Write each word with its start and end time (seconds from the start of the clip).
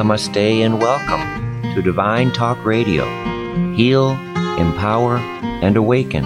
namaste, 0.00 0.64
and 0.64 0.80
welcome 0.80 1.74
to 1.74 1.82
Divine 1.82 2.32
Talk 2.32 2.64
Radio. 2.64 3.04
Heal, 3.74 4.12
empower, 4.58 5.18
and 5.18 5.76
awaken 5.76 6.24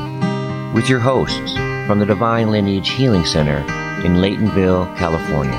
with 0.72 0.88
your 0.88 1.00
hosts 1.00 1.54
from 1.88 1.98
the 1.98 2.06
Divine 2.06 2.52
Lineage 2.52 2.90
Healing 2.90 3.24
Center 3.24 3.58
in 4.06 4.18
Laytonville, 4.18 4.96
California. 4.96 5.58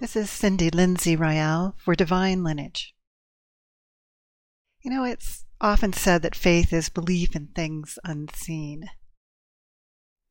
This 0.00 0.16
is 0.16 0.30
Cindy 0.30 0.70
Lindsay 0.70 1.16
Royale 1.16 1.74
for 1.76 1.94
Divine 1.94 2.42
Lineage. 2.42 2.94
You 4.80 4.90
know, 4.90 5.04
it's 5.04 5.44
often 5.60 5.92
said 5.92 6.22
that 6.22 6.34
faith 6.34 6.72
is 6.72 6.88
belief 6.88 7.36
in 7.36 7.48
things 7.48 7.98
unseen. 8.04 8.88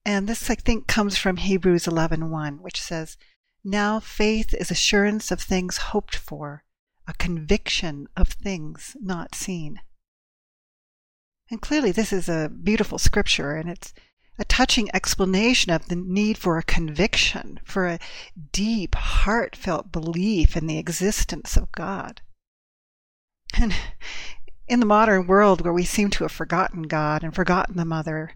And 0.03 0.25
this, 0.27 0.49
I 0.49 0.55
think, 0.55 0.87
comes 0.87 1.15
from 1.15 1.37
Hebrews 1.37 1.83
11.1, 1.83 2.61
which 2.61 2.81
says, 2.81 3.17
Now 3.69 3.99
faith 3.99 4.53
is 4.53 4.71
assurance 4.71 5.29
of 5.29 5.41
things 5.41 5.75
hoped 5.91 6.15
for, 6.15 6.63
a 7.05 7.11
conviction 7.11 8.07
of 8.15 8.29
things 8.29 8.95
not 8.97 9.35
seen. 9.35 9.81
And 11.51 11.61
clearly, 11.61 11.91
this 11.91 12.13
is 12.13 12.29
a 12.29 12.49
beautiful 12.49 12.97
scripture, 12.97 13.57
and 13.57 13.69
it's 13.69 13.93
a 14.39 14.45
touching 14.45 14.89
explanation 14.95 15.73
of 15.73 15.89
the 15.89 15.97
need 15.97 16.37
for 16.37 16.57
a 16.57 16.63
conviction, 16.63 17.59
for 17.65 17.87
a 17.87 17.99
deep, 18.53 18.95
heartfelt 18.95 19.91
belief 19.91 20.55
in 20.55 20.67
the 20.67 20.77
existence 20.77 21.57
of 21.57 21.69
God. 21.73 22.21
And 23.53 23.75
in 24.69 24.79
the 24.79 24.85
modern 24.85 25.27
world 25.27 25.59
where 25.59 25.73
we 25.73 25.83
seem 25.83 26.09
to 26.11 26.23
have 26.23 26.31
forgotten 26.31 26.83
God 26.83 27.21
and 27.21 27.35
forgotten 27.35 27.75
the 27.75 27.83
Mother, 27.83 28.31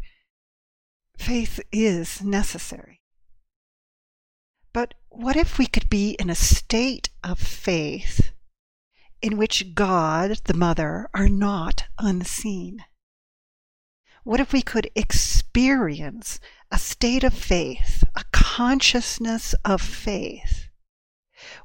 faith 1.16 1.62
is 1.72 2.22
necessary. 2.22 3.01
But 4.74 4.94
what 5.10 5.36
if 5.36 5.58
we 5.58 5.68
could 5.68 5.90
be 5.90 6.12
in 6.20 6.30
a 6.30 6.36
state 6.36 7.10
of 7.24 7.40
faith 7.40 8.32
in 9.22 9.38
which 9.38 9.76
God, 9.76 10.40
the 10.46 10.54
Mother, 10.54 11.10
are 11.14 11.30
not 11.30 11.86
unseen? 11.98 12.86
What 14.24 14.40
if 14.40 14.54
we 14.54 14.62
could 14.62 14.90
experience 14.96 16.40
a 16.72 16.80
state 16.80 17.24
of 17.24 17.34
faith, 17.34 18.04
a 18.16 18.24
consciousness 18.32 19.54
of 19.66 19.82
faith, 19.82 20.70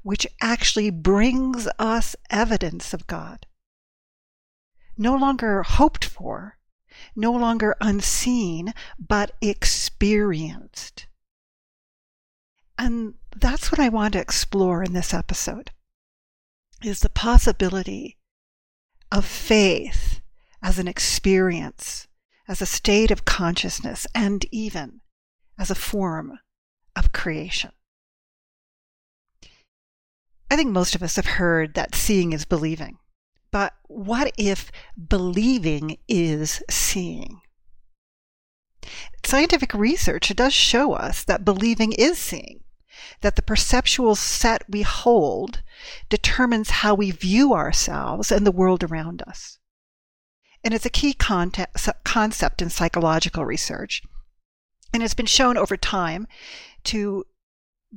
which 0.03 0.27
actually 0.41 0.91
brings 0.91 1.69
us 1.79 2.17
evidence 2.31 2.93
of 2.93 3.07
God? 3.07 3.47
no 4.97 5.15
longer 5.15 5.63
hoped 5.63 6.05
for, 6.05 6.59
no 7.15 7.33
longer 7.33 7.77
unseen, 7.81 8.73
but 8.99 9.33
experienced. 9.41 11.07
And 12.79 13.15
that's 13.35 13.73
what 13.73 13.81
I 13.81 13.89
want 13.89 14.13
to 14.13 14.21
explore 14.21 14.83
in 14.83 14.93
this 14.93 15.15
episode 15.15 15.71
is 16.83 17.01
the 17.01 17.09
possibility 17.09 18.19
of 19.11 19.25
faith 19.25 20.21
as 20.63 20.79
an 20.79 20.89
experience, 20.89 22.07
as 22.49 22.61
a 22.61 22.67
state 22.67 23.11
of 23.11 23.25
consciousness, 23.25 24.07
and 24.15 24.45
even 24.51 25.01
as 25.59 25.71
a 25.71 25.75
form 25.75 26.39
of 26.95 27.13
creation. 27.13 27.73
I 30.51 30.57
think 30.57 30.71
most 30.71 30.95
of 30.95 31.03
us 31.03 31.17
have 31.17 31.27
heard 31.27 31.75
that 31.75 31.95
seeing 31.95 32.33
is 32.33 32.45
believing. 32.45 32.99
But 33.51 33.75
what 33.89 34.33
if 34.37 34.71
believing 35.09 35.99
is 36.09 36.63
seeing? 36.69 37.41
Scientific 39.25 39.75
research 39.75 40.35
does 40.37 40.53
show 40.53 40.93
us 40.93 41.25
that 41.25 41.45
believing 41.45 41.93
is 41.93 42.19
seeing, 42.19 42.61
that 43.21 43.37
the 43.37 43.43
perceptual 43.43 44.15
set 44.15 44.63
we 44.69 44.83
hold 44.83 45.63
determines 46.09 46.71
how 46.71 46.95
we 46.95 47.11
view 47.11 47.53
ourselves 47.53 48.31
and 48.31 48.47
the 48.47 48.53
world 48.53 48.83
around 48.83 49.23
us. 49.23 49.59
And 50.65 50.75
it's 50.75 50.87
a 50.87 50.91
key 50.91 51.15
concept 51.15 52.63
in 52.63 52.71
psychological 52.71 53.45
research. 53.45 54.03
And 54.93 55.03
it's 55.03 55.15
been 55.15 55.27
shown 55.27 55.57
over 55.57 55.77
time 55.77 56.27
to 56.85 57.25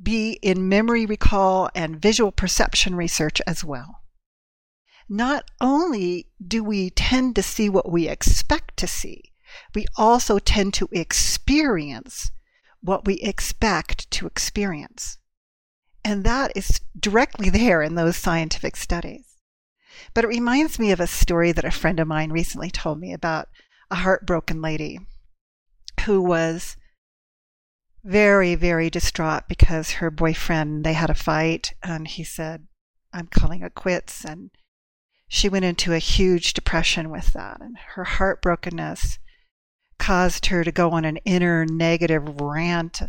be 0.01 0.33
in 0.41 0.69
memory 0.69 1.05
recall 1.05 1.69
and 1.73 2.01
visual 2.01 2.31
perception 2.31 2.95
research 2.95 3.41
as 3.47 3.63
well 3.63 3.99
not 5.09 5.49
only 5.59 6.27
do 6.45 6.63
we 6.63 6.91
tend 6.91 7.35
to 7.35 7.41
see 7.41 7.67
what 7.67 7.91
we 7.91 8.07
expect 8.07 8.77
to 8.77 8.87
see, 8.87 9.33
we 9.73 9.85
also 9.97 10.37
tend 10.37 10.73
to 10.75 10.87
experience 10.91 12.31
what 12.81 13.05
we 13.05 13.15
expect 13.15 14.09
to 14.11 14.27
experience. 14.27 15.17
And 16.03 16.23
that 16.23 16.51
is 16.55 16.79
directly 16.97 17.49
there 17.49 17.81
in 17.81 17.95
those 17.95 18.15
scientific 18.15 18.75
studies. 18.75 19.37
But 20.13 20.23
it 20.23 20.29
reminds 20.29 20.79
me 20.79 20.91
of 20.91 20.99
a 20.99 21.07
story 21.07 21.51
that 21.51 21.65
a 21.65 21.71
friend 21.71 21.99
of 21.99 22.07
mine 22.07 22.31
recently 22.31 22.71
told 22.71 22.99
me 22.99 23.13
about 23.13 23.49
a 23.91 23.95
heartbroken 23.95 24.61
lady 24.61 24.99
who 26.05 26.21
was 26.21 26.77
very, 28.03 28.55
very 28.55 28.89
distraught 28.89 29.43
because 29.47 29.93
her 29.93 30.09
boyfriend, 30.09 30.85
they 30.85 30.93
had 30.93 31.09
a 31.09 31.15
fight, 31.15 31.73
and 31.83 32.07
he 32.07 32.23
said, 32.23 32.67
I'm 33.11 33.27
calling 33.27 33.61
it 33.61 33.75
quits. 33.75 34.23
And 34.23 34.51
she 35.27 35.49
went 35.49 35.65
into 35.65 35.93
a 35.93 35.99
huge 35.99 36.53
depression 36.53 37.09
with 37.09 37.33
that. 37.33 37.59
And 37.59 37.77
her 37.95 38.05
heartbrokenness 38.05 39.17
caused 39.99 40.47
her 40.47 40.63
to 40.63 40.71
go 40.71 40.91
on 40.91 41.05
an 41.05 41.17
inner 41.17 41.65
negative 41.65 42.41
rant. 42.41 43.01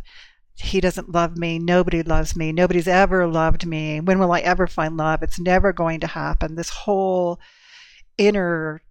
He 0.57 0.81
doesn't 0.81 1.13
love 1.13 1.39
me. 1.39 1.59
Nobody 1.59 2.03
loves 2.03 2.37
me. 2.37 2.53
Nobody's 2.53 2.89
ever 2.89 3.27
loved 3.27 3.67
me. 3.67 4.01
When 4.01 4.19
will 4.19 4.33
I 4.33 4.41
ever 4.41 4.67
find 4.67 4.97
love? 4.97 5.23
It's 5.23 5.41
never 5.41 5.73
going 5.73 6.01
to 6.01 6.07
happen. 6.07 6.57
This 6.57 6.71
whole 6.71 7.41
inner 8.19 8.83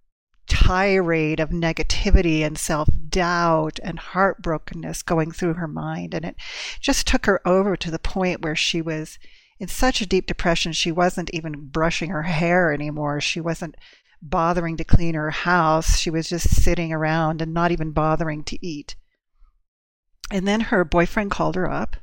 tirade 0.48 1.38
of 1.38 1.50
negativity 1.50 2.40
and 2.40 2.58
self 2.58 2.88
doubt 3.08 3.78
and 3.84 4.00
heartbrokenness 4.00 5.04
going 5.04 5.30
through 5.30 5.54
her 5.54 5.68
mind. 5.68 6.12
And 6.12 6.24
it 6.24 6.36
just 6.80 7.06
took 7.06 7.26
her 7.26 7.46
over 7.46 7.76
to 7.76 7.90
the 7.90 8.00
point 8.00 8.42
where 8.42 8.56
she 8.56 8.82
was 8.82 9.18
in 9.60 9.68
such 9.68 10.00
a 10.00 10.06
deep 10.06 10.26
depression, 10.26 10.72
she 10.72 10.90
wasn't 10.90 11.30
even 11.34 11.68
brushing 11.68 12.08
her 12.08 12.22
hair 12.22 12.72
anymore. 12.72 13.20
She 13.20 13.40
wasn't 13.40 13.76
bothering 14.22 14.76
to 14.76 14.84
clean 14.84 15.14
her 15.14 15.30
house. 15.30 15.98
She 15.98 16.10
was 16.10 16.28
just 16.28 16.48
sitting 16.62 16.92
around 16.92 17.40
and 17.40 17.54
not 17.54 17.72
even 17.72 17.92
bothering 17.92 18.44
to 18.44 18.66
eat. 18.66 18.96
And 20.30 20.46
then 20.46 20.60
her 20.60 20.84
boyfriend 20.84 21.30
called 21.30 21.56
her 21.56 21.70
up 21.70 21.96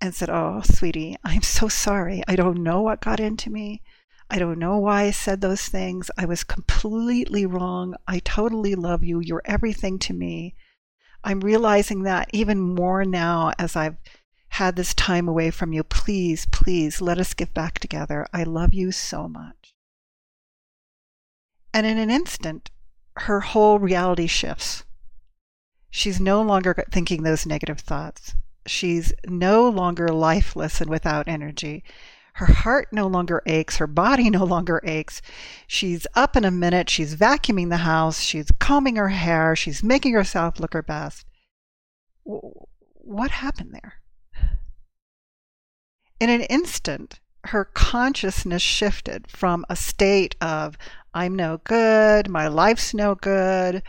and 0.00 0.14
said, 0.14 0.30
Oh, 0.30 0.62
sweetie, 0.64 1.16
I'm 1.24 1.42
so 1.42 1.68
sorry. 1.68 2.22
I 2.28 2.36
don't 2.36 2.62
know 2.62 2.82
what 2.82 3.00
got 3.00 3.20
into 3.20 3.50
me. 3.50 3.82
I 4.30 4.38
don't 4.38 4.58
know 4.58 4.78
why 4.78 5.02
I 5.02 5.10
said 5.10 5.40
those 5.40 5.66
things. 5.66 6.10
I 6.16 6.24
was 6.24 6.44
completely 6.44 7.44
wrong. 7.44 7.94
I 8.08 8.18
totally 8.20 8.74
love 8.74 9.04
you. 9.04 9.20
You're 9.20 9.42
everything 9.44 9.98
to 10.00 10.14
me. 10.14 10.54
I'm 11.24 11.40
realizing 11.40 12.02
that 12.02 12.30
even 12.32 12.60
more 12.60 13.04
now 13.04 13.52
as 13.58 13.76
I've 13.76 13.96
had 14.48 14.76
this 14.76 14.94
time 14.94 15.28
away 15.28 15.50
from 15.50 15.72
you. 15.72 15.82
Please, 15.82 16.46
please 16.46 17.00
let 17.00 17.18
us 17.18 17.34
get 17.34 17.54
back 17.54 17.78
together. 17.78 18.26
I 18.32 18.44
love 18.44 18.74
you 18.74 18.92
so 18.92 19.28
much. 19.28 19.71
And 21.74 21.86
in 21.86 21.98
an 21.98 22.10
instant, 22.10 22.70
her 23.16 23.40
whole 23.40 23.78
reality 23.78 24.26
shifts. 24.26 24.84
She's 25.90 26.20
no 26.20 26.40
longer 26.42 26.84
thinking 26.90 27.22
those 27.22 27.46
negative 27.46 27.80
thoughts. 27.80 28.34
She's 28.66 29.12
no 29.26 29.68
longer 29.68 30.08
lifeless 30.08 30.80
and 30.80 30.88
without 30.88 31.28
energy. 31.28 31.84
Her 32.34 32.46
heart 32.46 32.88
no 32.92 33.06
longer 33.06 33.42
aches. 33.46 33.76
Her 33.76 33.86
body 33.86 34.30
no 34.30 34.44
longer 34.44 34.80
aches. 34.84 35.20
She's 35.66 36.06
up 36.14 36.36
in 36.36 36.44
a 36.44 36.50
minute. 36.50 36.88
She's 36.88 37.14
vacuuming 37.14 37.68
the 37.68 37.78
house. 37.78 38.20
She's 38.20 38.50
combing 38.58 38.96
her 38.96 39.10
hair. 39.10 39.54
She's 39.54 39.82
making 39.82 40.14
herself 40.14 40.58
look 40.58 40.72
her 40.72 40.82
best. 40.82 41.26
What 42.24 43.30
happened 43.30 43.74
there? 43.74 43.94
In 46.20 46.30
an 46.30 46.42
instant, 46.42 47.20
her 47.46 47.64
consciousness 47.64 48.62
shifted 48.62 49.28
from 49.28 49.66
a 49.68 49.74
state 49.74 50.36
of, 50.40 50.78
I'm 51.14 51.34
no 51.36 51.58
good, 51.64 52.28
my 52.28 52.48
life's 52.48 52.94
no 52.94 53.14
good, 53.14 53.82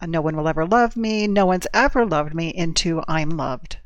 uh, 0.00 0.06
no 0.06 0.20
one 0.20 0.36
will 0.36 0.48
ever 0.48 0.66
love 0.66 0.96
me, 0.96 1.26
no 1.26 1.46
one's 1.46 1.66
ever 1.72 2.04
loved 2.04 2.34
me, 2.34 2.48
into 2.48 3.02
I'm 3.06 3.30
loved. 3.30 3.78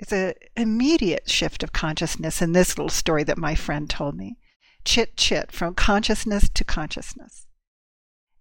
It's 0.00 0.12
an 0.12 0.34
immediate 0.56 1.28
shift 1.28 1.62
of 1.62 1.72
consciousness 1.72 2.40
in 2.40 2.52
this 2.52 2.76
little 2.76 2.88
story 2.88 3.22
that 3.24 3.38
my 3.38 3.54
friend 3.54 3.88
told 3.88 4.16
me. 4.16 4.38
Chit 4.82 5.16
chit 5.16 5.52
from 5.52 5.74
consciousness 5.74 6.48
to 6.48 6.64
consciousness. 6.64 7.46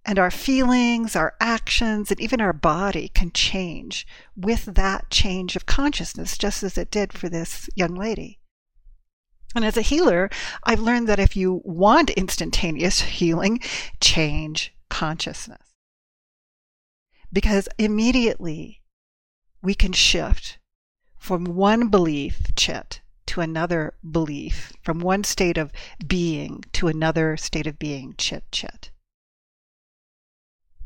And 0.06 0.18
our 0.18 0.32
feelings, 0.32 1.18
our 1.18 1.36
actions, 1.42 2.10
and 2.12 2.20
even 2.22 2.40
our 2.40 2.54
body 2.54 3.10
can 3.10 3.32
change 3.32 4.08
with 4.38 4.66
that 4.76 5.10
change 5.10 5.58
of 5.58 5.66
consciousness, 5.66 6.38
just 6.38 6.64
as 6.64 6.78
it 6.78 6.90
did 6.90 7.12
for 7.12 7.28
this 7.28 7.70
young 7.76 7.94
lady. 7.94 8.40
And 9.56 9.66
as 9.66 9.78
a 9.78 9.82
healer, 9.82 10.30
I've 10.64 10.80
learned 10.80 11.08
that 11.08 11.20
if 11.20 11.36
you 11.36 11.62
want 11.64 12.12
instantaneous 12.12 13.02
healing, 13.02 13.60
change 14.00 14.74
consciousness. 14.90 15.74
Because 17.32 17.68
immediately 17.78 18.82
we 19.62 19.74
can 19.74 19.92
shift 19.92 20.60
from 21.18 21.46
one 21.46 21.90
belief, 21.90 22.56
chit, 22.56 23.02
to 23.28 23.42
another 23.42 23.94
belief, 24.10 24.74
from 24.82 25.00
one 25.00 25.24
state 25.24 25.58
of 25.58 25.72
being 26.06 26.64
to 26.74 26.88
another 26.88 27.38
state 27.38 27.68
of 27.68 27.78
being, 27.78 28.16
chit, 28.18 28.44
chit. 28.52 28.92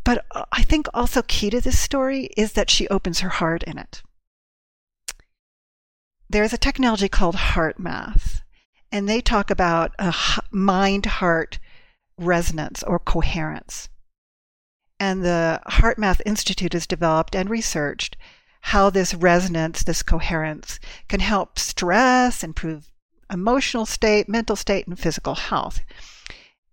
But 0.04 0.26
uh, 0.32 0.46
I 0.52 0.64
think 0.64 0.88
also 0.94 1.22
key 1.22 1.50
to 1.50 1.62
this 1.62 1.80
story 1.80 2.26
is 2.36 2.54
that 2.54 2.70
she 2.70 2.88
opens 2.90 3.20
her 3.20 3.30
heart 3.30 3.64
in 3.64 3.78
it. 3.78 4.02
There's 6.30 6.52
a 6.52 6.58
technology 6.58 7.08
called 7.08 7.36
HeartMath, 7.36 8.42
and 8.94 9.10
they 9.10 9.20
talk 9.20 9.50
about 9.50 9.92
a 9.98 10.14
mind 10.52 11.08
heart 11.08 11.58
resonance 12.16 12.84
or 12.84 13.00
coherence. 13.00 13.90
And 15.00 15.26
the 15.26 15.60
HeartMath 15.66 16.22
Institute 16.28 16.74
has 16.74 16.86
developed 16.86 17.36
and 17.36 17.50
researched 17.50 18.16
how 18.62 18.92
this 18.92 19.16
resonance, 19.16 19.84
this 19.84 20.04
coherence, 20.04 20.80
can 21.10 21.22
help 21.22 21.58
stress, 21.58 22.44
improve 22.44 22.92
emotional 23.32 23.88
state, 23.88 24.30
mental 24.30 24.56
state, 24.56 24.86
and 24.86 24.98
physical 24.98 25.36
health. 25.36 25.82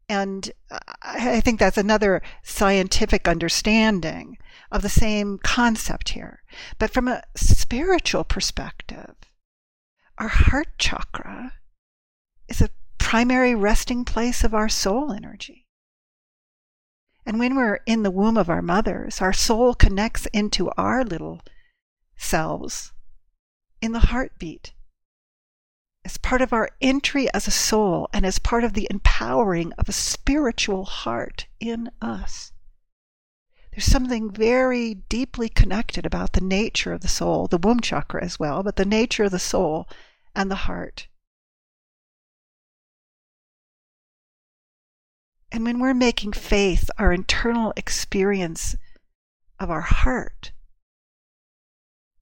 And 0.07 0.53
I 1.03 1.41
think 1.41 1.59
that's 1.59 1.79
another 1.79 2.21
scientific 2.43 3.27
understanding 3.27 4.37
of 4.71 4.83
the 4.83 4.91
same 4.91 5.39
concept 5.39 6.11
here. 6.11 6.43
But 6.79 6.91
from 6.91 7.09
a 7.09 7.23
spiritual 7.35 8.25
perspective, 8.25 9.15
our 10.19 10.29
heart 10.29 10.69
chakra 10.79 11.55
is 12.51 12.61
a 12.61 12.71
primary 12.99 13.55
resting 13.55 14.05
place 14.05 14.45
of 14.45 14.53
our 14.53 14.69
soul 14.69 15.13
energy. 15.13 15.67
And 17.25 17.39
when 17.39 17.55
we're 17.55 17.81
in 17.87 18.03
the 18.03 18.11
womb 18.11 18.37
of 18.37 18.51
our 18.51 18.61
mothers, 18.61 19.23
our 19.23 19.33
soul 19.33 19.75
connects 19.75 20.27
into 20.27 20.71
our 20.73 21.05
little 21.05 21.41
selves 22.17 22.93
in 23.81 23.93
the 23.93 24.01
heartbeat 24.01 24.75
as 26.05 26.19
part 26.19 26.43
of 26.43 26.53
our 26.53 26.71
entry 26.81 27.33
as 27.33 27.47
a 27.47 27.51
soul 27.53 28.09
and 28.13 28.25
as 28.25 28.39
part 28.39 28.65
of 28.65 28.73
the 28.73 28.89
empowering 28.91 29.73
of 29.75 29.89
a 29.89 29.93
spiritual 29.93 30.85
heart 30.85 31.47
in 31.61 31.91
us. 32.01 32.53
There's 33.71 33.85
something 33.85 34.31
very 34.31 34.95
deeply 34.95 35.49
connected 35.49 36.05
about 36.05 36.33
the 36.33 36.41
nature 36.41 36.93
of 36.93 37.03
the 37.03 37.09
soul, 37.09 37.47
the 37.47 37.59
womb 37.59 37.81
chakra 37.81 38.25
as 38.25 38.39
well, 38.39 38.63
but 38.63 38.77
the 38.77 38.85
nature 38.85 39.25
of 39.25 39.31
the 39.31 39.39
soul 39.39 39.89
and 40.35 40.51
the 40.51 40.67
heart. 40.67 41.07
And 45.53 45.65
when 45.65 45.81
we're 45.81 45.95
making 45.95 46.33
faith 46.33 46.91
our 46.99 47.13
internal 47.13 47.73
experience 47.77 48.77
of 49.59 49.71
our 49.71 49.81
heart, 49.81 50.53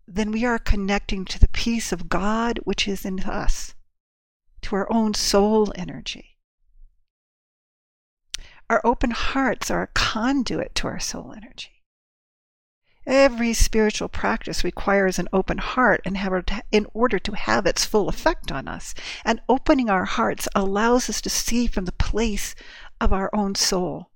then 0.07 0.33
we 0.33 0.45
are 0.47 0.59
connecting 0.59 1.27
to 1.27 1.39
the 1.39 1.49
peace 1.49 1.93
of 1.93 2.09
God 2.09 2.59
which 2.65 2.89
is 2.89 3.05
in 3.05 3.21
us, 3.21 3.75
to 4.63 4.75
our 4.77 4.91
own 4.91 5.13
soul 5.13 5.73
energy. 5.77 6.39
Our 8.71 8.81
open 8.85 9.11
hearts 9.11 9.71
are 9.71 9.83
a 9.83 9.89
conduit 9.89 10.75
to 10.77 10.87
our 10.87 11.01
soul 11.01 11.35
energy. 11.37 11.83
Every 13.07 13.55
spiritual 13.55 14.09
practice 14.09 14.63
requires 14.63 15.19
an 15.19 15.29
open 15.33 15.57
heart 15.57 16.03
in 16.05 16.87
order 16.93 17.19
to 17.19 17.33
have 17.33 17.65
its 17.65 17.87
full 17.87 18.11
effect 18.11 18.53
on 18.53 18.69
us. 18.69 18.95
And 19.25 19.41
opening 19.49 19.89
our 19.89 20.05
hearts 20.05 20.47
allows 20.55 21.09
us 21.09 21.23
to 21.23 21.31
see 21.31 21.67
from 21.67 21.87
the 21.87 21.93
place 21.93 22.55
of 23.01 23.13
our 23.13 23.31
own 23.33 23.55
soul, 23.55 24.11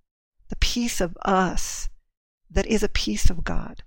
the 0.49 0.57
piece 0.57 1.01
of 1.01 1.17
us 1.23 1.89
that 2.51 2.67
is 2.67 2.83
a 2.83 2.89
piece 2.89 3.31
of 3.31 3.45
God. 3.45 3.83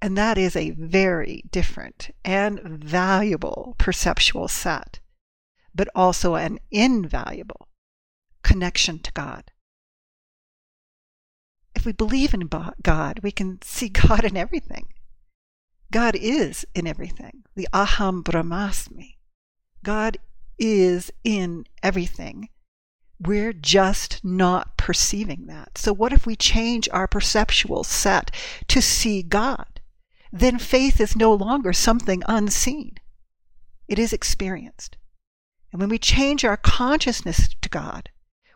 And 0.00 0.18
that 0.18 0.36
is 0.36 0.56
a 0.56 0.70
very 0.70 1.44
different 1.50 2.10
and 2.24 2.60
valuable 2.60 3.76
perceptual 3.78 4.48
set, 4.48 4.98
but 5.74 5.88
also 5.94 6.34
an 6.34 6.58
invaluable 6.70 7.68
connection 8.42 8.98
to 8.98 9.12
God. 9.12 9.52
If 11.74 11.86
we 11.86 11.92
believe 11.92 12.34
in 12.34 12.50
God, 12.82 13.20
we 13.22 13.30
can 13.30 13.60
see 13.62 13.88
God 14.08 14.24
in 14.24 14.36
everything. 14.36 14.88
God 15.90 16.16
is 16.16 16.64
in 16.74 16.86
everything. 16.86 17.44
The 17.54 17.68
Aham 17.72 18.22
Brahmasmi. 18.22 19.16
God 19.84 20.18
is 20.58 21.12
in 21.22 21.64
everything. 21.82 22.48
We're 23.24 23.52
just 23.52 24.24
not 24.24 24.76
perceiving 24.76 25.46
that. 25.46 25.78
So, 25.78 25.92
what 25.92 26.12
if 26.12 26.26
we 26.26 26.36
change 26.36 26.88
our 26.92 27.06
perceptual 27.06 27.84
set 27.84 28.30
to 28.68 28.82
see 28.82 29.22
God? 29.22 29.72
then 30.32 30.58
faith 30.58 30.98
is 30.98 31.14
no 31.14 31.34
longer 31.34 31.72
something 31.74 32.22
unseen. 32.26 32.94
It 33.86 33.98
is 33.98 34.14
experienced. 34.14 34.96
And 35.70 35.80
when 35.80 35.90
we 35.90 35.98
change 35.98 36.44
our 36.44 36.56
consciousness 36.56 37.54
to 37.60 37.68
God, 37.68 38.08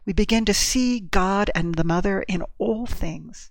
we 0.07 0.13
begin 0.15 0.47
to 0.47 0.55
see 0.55 1.01
God 1.01 1.51
and 1.55 1.75
the 1.75 1.85
Mother 1.85 2.23
in 2.23 2.43
all 2.59 2.87
things 2.87 3.51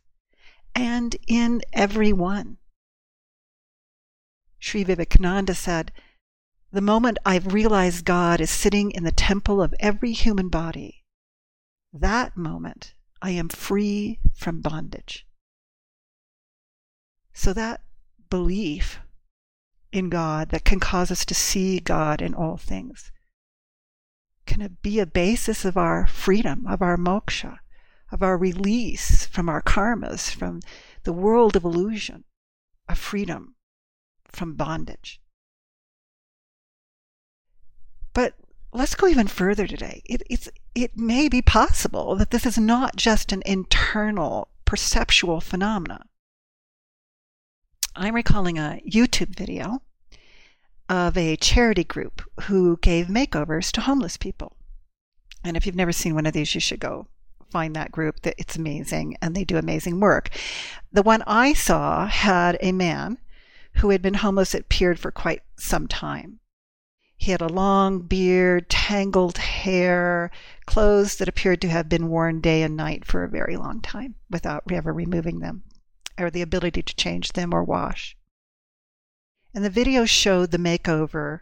and 0.73 1.15
in 1.27 1.61
everyone. 1.71 2.57
Sri 4.57 4.83
Vivekananda 4.83 5.53
said, 5.53 5.91
The 6.71 6.81
moment 6.81 7.19
I've 7.25 7.53
realized 7.53 8.05
God 8.05 8.41
is 8.41 8.49
sitting 8.49 8.89
in 8.91 9.03
the 9.03 9.11
temple 9.11 9.61
of 9.61 9.75
every 9.79 10.13
human 10.13 10.49
body, 10.49 11.03
that 11.99 12.35
moment 12.35 12.93
I 13.21 13.31
am 13.31 13.49
free 13.49 14.19
from 14.33 14.61
bondage. 14.61 15.25
So 17.33 17.53
that 17.53 17.81
belief 18.29 18.99
in 19.91 20.09
God 20.09 20.49
that 20.49 20.65
can 20.65 20.79
cause 20.79 21.09
us 21.09 21.25
to 21.25 21.33
see 21.33 21.79
God 21.79 22.21
in 22.21 22.33
all 22.33 22.57
things. 22.57 23.11
Can 24.45 24.77
be 24.81 24.99
a 24.99 25.05
basis 25.05 25.65
of 25.65 25.77
our 25.77 26.05
freedom, 26.05 26.67
of 26.67 26.81
our 26.81 26.97
moksha, 26.97 27.59
of 28.11 28.21
our 28.21 28.37
release 28.37 29.25
from 29.25 29.49
our 29.49 29.61
karmas, 29.61 30.29
from 30.29 30.59
the 31.03 31.13
world 31.13 31.55
of 31.55 31.63
illusion, 31.63 32.25
of 32.89 32.97
freedom 32.97 33.55
from 34.27 34.55
bondage? 34.55 35.21
But 38.13 38.35
let's 38.75 38.95
go 38.95 39.07
even 39.07 39.27
further 39.27 39.67
today. 39.67 40.01
It, 40.05 40.21
it's, 40.29 40.49
it 40.73 40.97
may 40.97 41.29
be 41.29 41.41
possible 41.41 42.15
that 42.15 42.31
this 42.31 42.45
is 42.45 42.57
not 42.57 42.95
just 42.95 43.31
an 43.31 43.41
internal 43.45 44.49
perceptual 44.65 45.41
phenomenon. 45.41 46.07
I'm 47.95 48.15
recalling 48.15 48.57
a 48.57 48.81
YouTube 48.87 49.35
video 49.35 49.81
of 50.89 51.17
a 51.17 51.37
charity 51.37 51.83
group 51.83 52.21
who 52.43 52.77
gave 52.81 53.07
makeovers 53.07 53.71
to 53.71 53.81
homeless 53.81 54.17
people. 54.17 54.57
And 55.43 55.55
if 55.55 55.65
you've 55.65 55.75
never 55.75 55.93
seen 55.93 56.13
one 56.13 56.25
of 56.25 56.33
these, 56.33 56.53
you 56.53 56.61
should 56.61 56.79
go 56.79 57.07
find 57.49 57.75
that 57.75 57.91
group. 57.91 58.17
It's 58.23 58.57
amazing 58.57 59.15
and 59.21 59.35
they 59.35 59.45
do 59.45 59.57
amazing 59.57 59.99
work. 59.99 60.29
The 60.91 61.03
one 61.03 61.23
I 61.25 61.53
saw 61.53 62.07
had 62.07 62.57
a 62.59 62.73
man 62.73 63.17
who 63.75 63.89
had 63.91 64.01
been 64.01 64.15
homeless, 64.15 64.53
it 64.53 64.61
appeared, 64.61 64.99
for 64.99 65.11
quite 65.11 65.41
some 65.57 65.87
time. 65.87 66.39
He 67.17 67.31
had 67.31 67.41
a 67.41 67.47
long 67.47 68.01
beard, 68.01 68.69
tangled 68.69 69.37
hair, 69.37 70.31
clothes 70.65 71.15
that 71.17 71.29
appeared 71.29 71.61
to 71.61 71.69
have 71.69 71.89
been 71.89 72.09
worn 72.09 72.41
day 72.41 72.61
and 72.61 72.75
night 72.75 73.05
for 73.05 73.23
a 73.23 73.29
very 73.29 73.57
long 73.57 73.81
time 73.81 74.15
without 74.29 74.63
ever 74.71 74.93
removing 74.93 75.39
them 75.39 75.63
or 76.17 76.29
the 76.29 76.41
ability 76.41 76.81
to 76.83 76.95
change 76.95 77.33
them 77.33 77.53
or 77.53 77.63
wash. 77.63 78.17
And 79.53 79.63
the 79.63 79.69
video 79.69 80.05
showed 80.05 80.51
the 80.51 80.57
makeover 80.57 81.41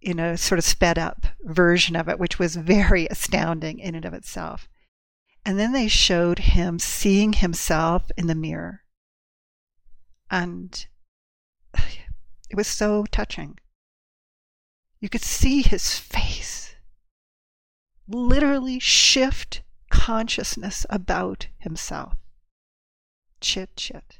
in 0.00 0.20
a 0.20 0.36
sort 0.36 0.58
of 0.58 0.64
sped 0.64 0.98
up 0.98 1.26
version 1.42 1.96
of 1.96 2.08
it, 2.08 2.18
which 2.18 2.38
was 2.38 2.56
very 2.56 3.06
astounding 3.08 3.78
in 3.78 3.94
and 3.94 4.04
of 4.04 4.14
itself. 4.14 4.68
And 5.44 5.58
then 5.58 5.72
they 5.72 5.88
showed 5.88 6.38
him 6.40 6.78
seeing 6.78 7.32
himself 7.32 8.10
in 8.16 8.26
the 8.26 8.34
mirror. 8.34 8.82
And 10.30 10.86
it 11.74 12.56
was 12.56 12.66
so 12.66 13.04
touching. 13.10 13.58
You 15.06 15.10
could 15.10 15.22
see 15.22 15.62
his 15.62 16.00
face 16.00 16.74
literally 18.08 18.80
shift 18.80 19.62
consciousness 19.88 20.84
about 20.90 21.46
himself 21.58 22.16
chit 23.40 23.76
chit. 23.76 24.18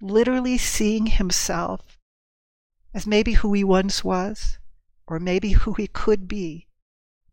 Literally 0.00 0.58
seeing 0.58 1.06
himself 1.06 2.00
as 2.92 3.06
maybe 3.06 3.34
who 3.34 3.52
he 3.52 3.62
once 3.62 4.02
was, 4.02 4.58
or 5.06 5.20
maybe 5.20 5.52
who 5.52 5.74
he 5.74 5.86
could 5.86 6.26
be, 6.26 6.66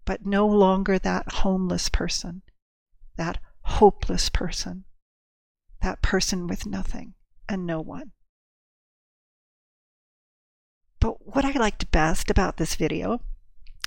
but 0.05 0.27
no 0.27 0.45
longer 0.45 0.99
that 0.99 1.31
homeless 1.41 1.89
person, 1.89 2.43
that 3.15 3.39
hopeless 3.61 4.29
person, 4.29 4.85
that 5.81 6.03
person 6.03 6.45
with 6.45 6.67
nothing 6.67 7.15
and 7.49 7.65
no 7.65 7.81
one. 7.81 8.11
But 11.07 11.25
what 11.25 11.45
I 11.45 11.51
liked 11.51 11.89
best 11.89 12.29
about 12.29 12.57
this 12.57 12.75
video, 12.75 13.21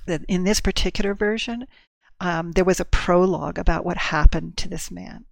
that 0.07 0.23
in 0.27 0.43
this 0.43 0.59
particular 0.59 1.13
version, 1.13 1.67
um, 2.19 2.53
there 2.53 2.65
was 2.65 2.79
a 2.79 2.85
prologue 2.85 3.59
about 3.59 3.85
what 3.85 4.09
happened 4.09 4.57
to 4.57 4.67
this 4.67 4.89
man. 4.89 5.25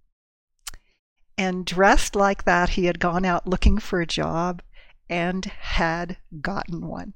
And 1.36 1.66
dressed 1.66 2.14
like 2.14 2.44
that, 2.44 2.68
he 2.68 2.84
had 2.84 3.00
gone 3.00 3.24
out 3.24 3.48
looking 3.48 3.78
for 3.78 4.00
a 4.00 4.06
job 4.06 4.62
and 5.08 5.44
had 5.46 6.18
gotten 6.40 6.86
one. 6.86 7.14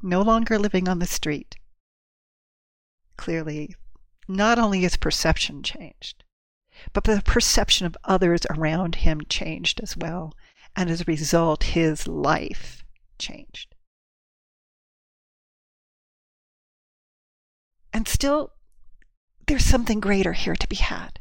No 0.00 0.22
longer 0.22 0.58
living 0.58 0.88
on 0.88 0.98
the 0.98 1.06
street. 1.06 1.56
Clearly, 3.18 3.76
not 4.26 4.58
only 4.58 4.80
his 4.80 4.96
perception 4.96 5.62
changed, 5.62 6.24
but 6.94 7.04
the 7.04 7.20
perception 7.26 7.84
of 7.84 7.98
others 8.04 8.46
around 8.48 8.94
him 8.94 9.20
changed 9.28 9.80
as 9.82 9.98
well. 9.98 10.32
And 10.74 10.88
as 10.88 11.02
a 11.02 11.04
result, 11.04 11.64
his 11.64 12.08
life 12.08 12.84
changed. 13.18 13.74
And 17.92 18.06
still, 18.06 18.52
there's 19.46 19.64
something 19.64 19.98
greater 19.98 20.34
here 20.34 20.56
to 20.56 20.68
be 20.68 20.76
had. 20.76 21.20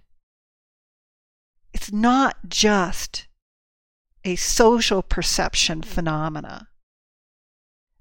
It's 1.74 1.92
not 1.92 2.38
just 2.48 3.28
a 4.24 4.36
social 4.36 5.02
perception 5.02 5.82
mm. 5.82 5.86
phenomena, 5.86 6.68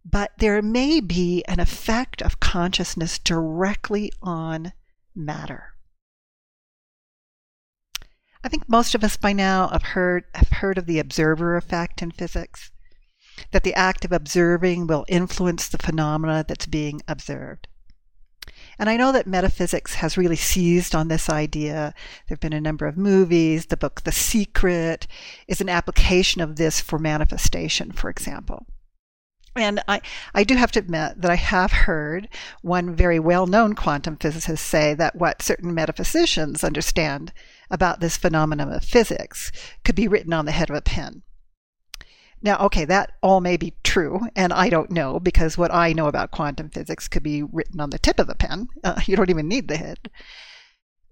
but 0.05 0.33
there 0.39 0.61
may 0.63 1.01
be 1.01 1.45
an 1.47 1.61
effect 1.61 2.21
of 2.23 2.41
consciousness 2.41 3.19
directly 3.19 4.11
on 4.21 4.73
matter. 5.15 5.75
I 8.43 8.49
think 8.49 8.69
most 8.69 8.95
of 8.95 9.03
us 9.03 9.17
by 9.17 9.33
now 9.33 9.69
have 9.69 9.83
heard, 9.83 10.25
have 10.35 10.49
heard 10.49 10.79
of 10.79 10.87
the 10.87 10.99
observer 10.99 11.57
effect 11.57 12.03
in 12.03 12.11
physics, 12.11 12.71
that 13.53 13.63
the 13.63 13.75
act 13.75 14.05
of 14.05 14.13
observing 14.13 14.87
will 14.87 15.05
influence 15.09 15.69
the 15.69 15.79
phenomena 15.79 16.45
that's 16.47 16.67
being 16.67 17.03
observed. 17.09 17.69
And 18.79 18.91
I 18.91 18.97
know 18.97 19.13
that 19.13 19.27
metaphysics 19.27 19.95
has 19.95 20.19
really 20.19 20.37
seized 20.37 20.95
on 20.95 21.09
this 21.09 21.31
idea. 21.31 21.95
There 22.29 22.35
have 22.35 22.41
been 22.41 22.53
a 22.53 22.61
number 22.61 22.87
of 22.87 22.97
movies. 22.97 23.67
The 23.67 23.77
book 23.77 24.03
The 24.03 24.13
Secret 24.13 25.07
is 25.49 25.61
an 25.61 25.69
application 25.69 26.41
of 26.41 26.57
this 26.57 26.81
for 26.81 26.99
manifestation, 26.99 27.93
for 27.93 28.11
example. 28.11 28.67
And 29.57 29.83
I, 29.89 30.03
I 30.35 30.45
do 30.45 30.55
have 30.57 30.71
to 30.73 30.79
admit 30.79 31.23
that 31.23 31.31
I 31.31 31.37
have 31.37 31.73
heard 31.73 32.29
one 32.61 32.95
very 32.95 33.19
well 33.19 33.47
known 33.47 33.75
quantum 33.75 34.17
physicist 34.17 34.67
say 34.67 34.93
that 34.95 35.17
what 35.17 35.41
certain 35.41 35.73
metaphysicians 35.73 36.63
understand 36.63 37.33
about 37.71 38.01
this 38.01 38.19
phenomenon 38.19 38.71
of 38.71 38.85
physics 38.85 39.51
could 39.83 39.95
be 39.95 40.09
written 40.09 40.35
on 40.35 40.45
the 40.45 40.53
head 40.53 40.69
of 40.69 40.77
a 40.77 40.83
pen. 40.83 41.23
Now, 42.43 42.59
okay, 42.67 42.85
that 42.85 43.13
all 43.23 43.41
may 43.41 43.57
be 43.57 43.75
true, 43.83 44.21
and 44.37 44.53
I 44.53 44.69
don't 44.69 44.91
know 44.91 45.19
because 45.19 45.57
what 45.57 45.73
I 45.73 45.93
know 45.93 46.07
about 46.07 46.31
quantum 46.31 46.69
physics 46.69 47.09
could 47.09 47.23
be 47.23 47.43
written 47.43 47.81
on 47.81 47.91
the 47.91 47.99
tip 47.99 48.19
of 48.19 48.27
the 48.27 48.35
pen. 48.35 48.69
Uh, 48.85 49.01
you 49.07 49.17
don't 49.17 49.31
even 49.31 49.49
need 49.49 49.69
the 49.69 49.77
head. 49.77 50.11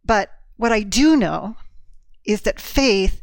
But 0.04 0.31
what 0.57 0.73
I 0.73 0.83
do 0.83 1.16
know 1.16 1.57
is 2.25 2.43
that 2.43 2.61
faith 2.61 3.23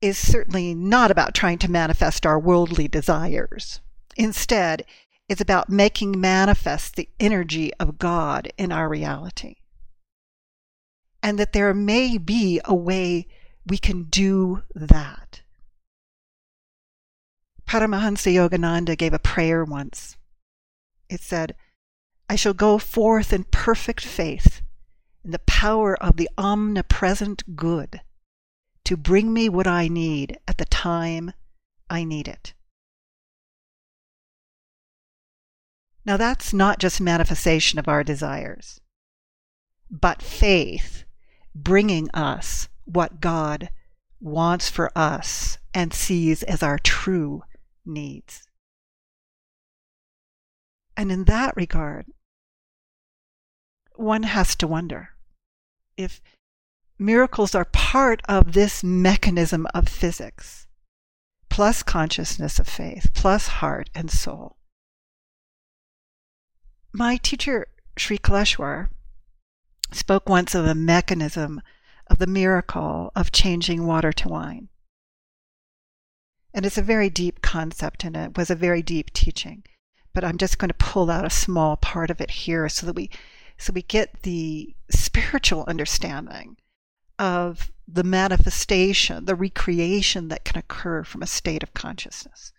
is 0.00 0.16
certainly 0.16 0.74
not 0.74 1.10
about 1.10 1.34
trying 1.34 1.58
to 1.58 1.70
manifest 1.70 2.24
our 2.24 2.38
worldly 2.38 2.88
desires. 2.88 3.80
Instead, 4.16 4.84
it's 5.28 5.40
about 5.40 5.68
making 5.68 6.20
manifest 6.20 6.96
the 6.96 7.08
energy 7.20 7.72
of 7.74 7.98
God 7.98 8.52
in 8.56 8.72
our 8.72 8.88
reality. 8.88 9.56
And 11.22 11.38
that 11.38 11.52
there 11.52 11.74
may 11.74 12.16
be 12.16 12.60
a 12.64 12.74
way 12.74 13.28
we 13.66 13.78
can 13.78 14.04
do 14.04 14.62
that. 14.74 15.42
Paramahansa 17.70 18.34
Yogananda 18.34 18.98
gave 18.98 19.14
a 19.14 19.20
prayer 19.20 19.64
once. 19.64 20.16
It 21.08 21.20
said, 21.20 21.54
I 22.28 22.34
shall 22.34 22.52
go 22.52 22.78
forth 22.78 23.32
in 23.32 23.44
perfect 23.44 24.04
faith 24.04 24.60
in 25.24 25.30
the 25.30 25.38
power 25.38 25.94
of 26.02 26.16
the 26.16 26.28
omnipresent 26.36 27.54
good 27.54 28.00
to 28.82 28.96
bring 28.96 29.32
me 29.32 29.48
what 29.48 29.68
I 29.68 29.86
need 29.86 30.36
at 30.48 30.58
the 30.58 30.64
time 30.64 31.32
I 31.88 32.02
need 32.02 32.26
it. 32.26 32.54
Now, 36.04 36.16
that's 36.16 36.52
not 36.52 36.80
just 36.80 37.00
manifestation 37.00 37.78
of 37.78 37.86
our 37.86 38.02
desires, 38.02 38.80
but 39.88 40.22
faith 40.22 41.04
bringing 41.54 42.10
us 42.10 42.68
what 42.84 43.20
God 43.20 43.70
wants 44.18 44.68
for 44.68 44.90
us 44.98 45.58
and 45.72 45.94
sees 45.94 46.42
as 46.42 46.64
our 46.64 46.80
true 46.80 47.44
needs. 47.90 48.46
And 50.96 51.12
in 51.12 51.24
that 51.24 51.54
regard, 51.56 52.06
one 53.96 54.22
has 54.22 54.56
to 54.56 54.66
wonder 54.66 55.10
if 55.96 56.22
miracles 56.98 57.54
are 57.54 57.64
part 57.66 58.22
of 58.28 58.52
this 58.52 58.82
mechanism 58.82 59.66
of 59.74 59.88
physics, 59.88 60.66
plus 61.48 61.82
consciousness 61.82 62.58
of 62.58 62.68
faith, 62.68 63.10
plus 63.14 63.48
heart 63.48 63.90
and 63.94 64.10
soul. 64.10 64.56
My 66.92 67.16
teacher, 67.16 67.66
Sri 67.96 68.18
Kaleshwar, 68.18 68.88
spoke 69.92 70.28
once 70.28 70.54
of 70.54 70.66
a 70.66 70.74
mechanism 70.74 71.60
of 72.06 72.18
the 72.18 72.26
miracle 72.26 73.12
of 73.14 73.32
changing 73.32 73.86
water 73.86 74.12
to 74.12 74.28
wine. 74.28 74.68
And 76.52 76.66
it's 76.66 76.78
a 76.78 76.82
very 76.82 77.10
deep 77.10 77.42
concept 77.42 78.04
and 78.04 78.16
it 78.16 78.36
was 78.36 78.50
a 78.50 78.56
very 78.56 78.82
deep 78.82 79.12
teaching. 79.12 79.62
But 80.12 80.24
I'm 80.24 80.38
just 80.38 80.58
going 80.58 80.68
to 80.70 80.74
pull 80.74 81.10
out 81.10 81.24
a 81.24 81.30
small 81.30 81.76
part 81.76 82.10
of 82.10 82.20
it 82.20 82.30
here 82.30 82.68
so 82.68 82.86
that 82.86 82.96
we 82.96 83.10
so 83.56 83.72
we 83.74 83.82
get 83.82 84.22
the 84.22 84.74
spiritual 84.90 85.64
understanding 85.68 86.56
of 87.18 87.70
the 87.86 88.02
manifestation, 88.02 89.26
the 89.26 89.34
recreation 89.34 90.28
that 90.28 90.44
can 90.44 90.58
occur 90.58 91.04
from 91.04 91.22
a 91.22 91.26
state 91.26 91.62
of 91.62 91.74
consciousness. 91.74 92.52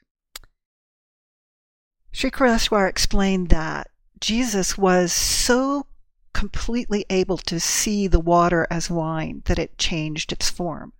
Sri 2.12 2.30
Kaleshwar 2.30 2.88
explained 2.88 3.50
that 3.50 3.90
Jesus 4.20 4.78
was 4.78 5.12
so 5.12 5.88
completely 6.34 7.06
able 7.10 7.38
to 7.38 7.60
see 7.60 8.08
the 8.08 8.20
water 8.20 8.68
as 8.70 8.90
wine 8.90 9.42
that 9.46 9.60
it 9.60 9.78
changed 9.78 10.32
its 10.32 10.50
form. 10.50 10.94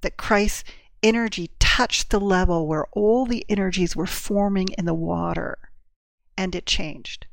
That 0.00 0.16
Christ 0.16 0.64
energy 1.02 1.50
touched 1.78 2.10
the 2.10 2.18
level 2.18 2.66
where 2.66 2.88
all 2.90 3.24
the 3.24 3.46
energies 3.48 3.94
were 3.94 4.04
forming 4.04 4.66
in 4.76 4.84
the 4.84 4.92
water 4.92 5.56
and 6.36 6.56
it 6.56 6.66
changed. 6.66 7.28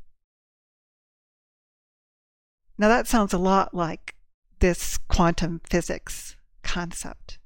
Now 2.77 2.87
that 2.89 3.07
sounds 3.07 3.33
a 3.33 3.39
lot 3.39 3.73
like 3.73 4.13
this 4.59 4.99
quantum 5.07 5.61
physics 5.67 6.35
concept. 6.61 7.39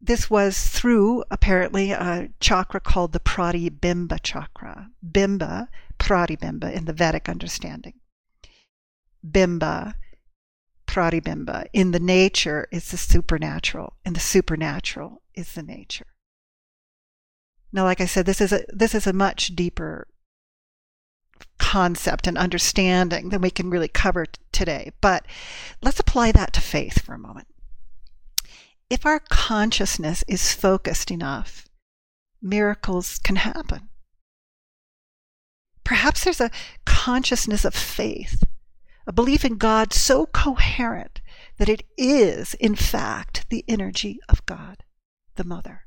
This 0.00 0.30
was 0.30 0.68
through 0.68 1.24
apparently 1.30 1.90
a 1.90 2.30
chakra 2.40 2.80
called 2.80 3.12
the 3.12 3.20
Pratibimba 3.20 4.18
chakra. 4.22 4.88
Bimba, 5.06 5.68
Pratibimba 5.98 6.72
in 6.72 6.86
the 6.86 6.94
Vedic 6.94 7.28
understanding. 7.28 8.00
Bimba 9.22 9.92
In 11.72 11.92
the 11.92 12.00
nature 12.00 12.68
is 12.70 12.90
the 12.90 12.96
supernatural, 12.96 13.94
and 14.04 14.14
the 14.16 14.20
supernatural 14.20 15.22
is 15.34 15.52
the 15.52 15.62
nature. 15.62 16.06
Now, 17.72 17.84
like 17.84 18.00
I 18.00 18.06
said, 18.06 18.26
this 18.26 18.40
is 18.40 18.52
a 18.52 18.64
this 18.68 18.94
is 18.94 19.06
a 19.06 19.12
much 19.12 19.54
deeper 19.54 20.08
concept 21.58 22.26
and 22.26 22.36
understanding 22.36 23.28
than 23.28 23.40
we 23.40 23.50
can 23.50 23.70
really 23.70 23.88
cover 23.88 24.26
t- 24.26 24.40
today. 24.52 24.90
But 25.00 25.24
let's 25.82 26.00
apply 26.00 26.32
that 26.32 26.52
to 26.54 26.60
faith 26.60 27.02
for 27.02 27.14
a 27.14 27.18
moment. 27.18 27.46
If 28.88 29.06
our 29.06 29.20
consciousness 29.20 30.24
is 30.26 30.52
focused 30.52 31.10
enough, 31.12 31.68
miracles 32.42 33.18
can 33.18 33.36
happen. 33.36 33.88
Perhaps 35.84 36.24
there's 36.24 36.40
a 36.40 36.50
consciousness 36.84 37.64
of 37.64 37.74
faith 37.74 38.42
a 39.10 39.12
belief 39.12 39.44
in 39.44 39.56
God 39.56 39.92
so 39.92 40.26
coherent 40.26 41.20
that 41.58 41.68
it 41.68 41.82
is, 41.98 42.54
in 42.54 42.76
fact, 42.76 43.44
the 43.50 43.64
energy 43.66 44.20
of 44.28 44.46
God, 44.46 44.84
the 45.34 45.42
Mother. 45.42 45.82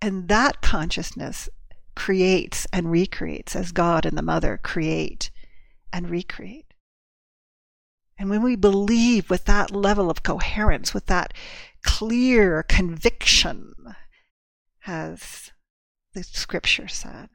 And 0.00 0.28
that 0.28 0.62
consciousness 0.62 1.48
creates 1.96 2.68
and 2.72 2.92
recreates 2.92 3.56
as 3.56 3.72
God 3.72 4.06
and 4.06 4.16
the 4.16 4.22
Mother 4.22 4.60
create 4.62 5.32
and 5.92 6.08
recreate. 6.08 6.72
And 8.16 8.30
when 8.30 8.42
we 8.42 8.54
believe 8.54 9.28
with 9.28 9.44
that 9.46 9.72
level 9.72 10.12
of 10.12 10.22
coherence, 10.22 10.94
with 10.94 11.06
that 11.06 11.34
clear 11.82 12.62
conviction, 12.62 13.74
as 14.86 15.50
the 16.14 16.22
scripture 16.22 16.86
said, 16.86 17.28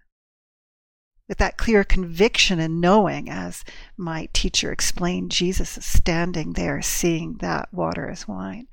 with 1.27 1.37
that 1.37 1.57
clear 1.57 1.83
conviction 1.83 2.59
and 2.59 2.81
knowing, 2.81 3.29
as 3.29 3.63
my 3.95 4.27
teacher 4.33 4.71
explained, 4.71 5.31
Jesus 5.31 5.77
is 5.77 5.85
standing 5.85 6.53
there 6.53 6.81
seeing 6.81 7.35
that 7.37 7.73
water 7.73 8.09
as 8.09 8.27
wine. 8.27 8.67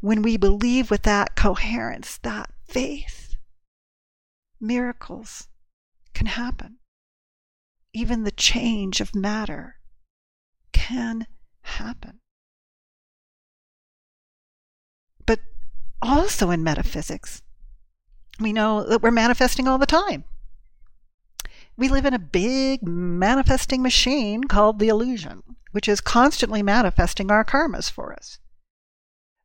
When 0.00 0.22
we 0.22 0.36
believe 0.36 0.90
with 0.90 1.02
that 1.02 1.36
coherence, 1.36 2.18
that 2.18 2.50
faith, 2.66 3.36
miracles 4.60 5.48
can 6.12 6.26
happen. 6.26 6.78
Even 7.94 8.24
the 8.24 8.30
change 8.30 9.00
of 9.00 9.14
matter 9.14 9.76
can 10.72 11.26
happen. 11.62 12.18
But 15.24 15.40
also 16.00 16.50
in 16.50 16.64
metaphysics, 16.64 17.42
we 18.40 18.52
know 18.52 18.82
that 18.88 19.02
we're 19.02 19.10
manifesting 19.10 19.68
all 19.68 19.78
the 19.78 19.86
time 19.86 20.24
we 21.76 21.88
live 21.88 22.04
in 22.04 22.14
a 22.14 22.18
big 22.18 22.82
manifesting 22.82 23.82
machine 23.82 24.44
called 24.44 24.78
the 24.78 24.88
illusion, 24.88 25.42
which 25.70 25.88
is 25.88 26.00
constantly 26.00 26.62
manifesting 26.62 27.30
our 27.30 27.44
karmas 27.44 27.90
for 27.90 28.12
us. 28.12 28.38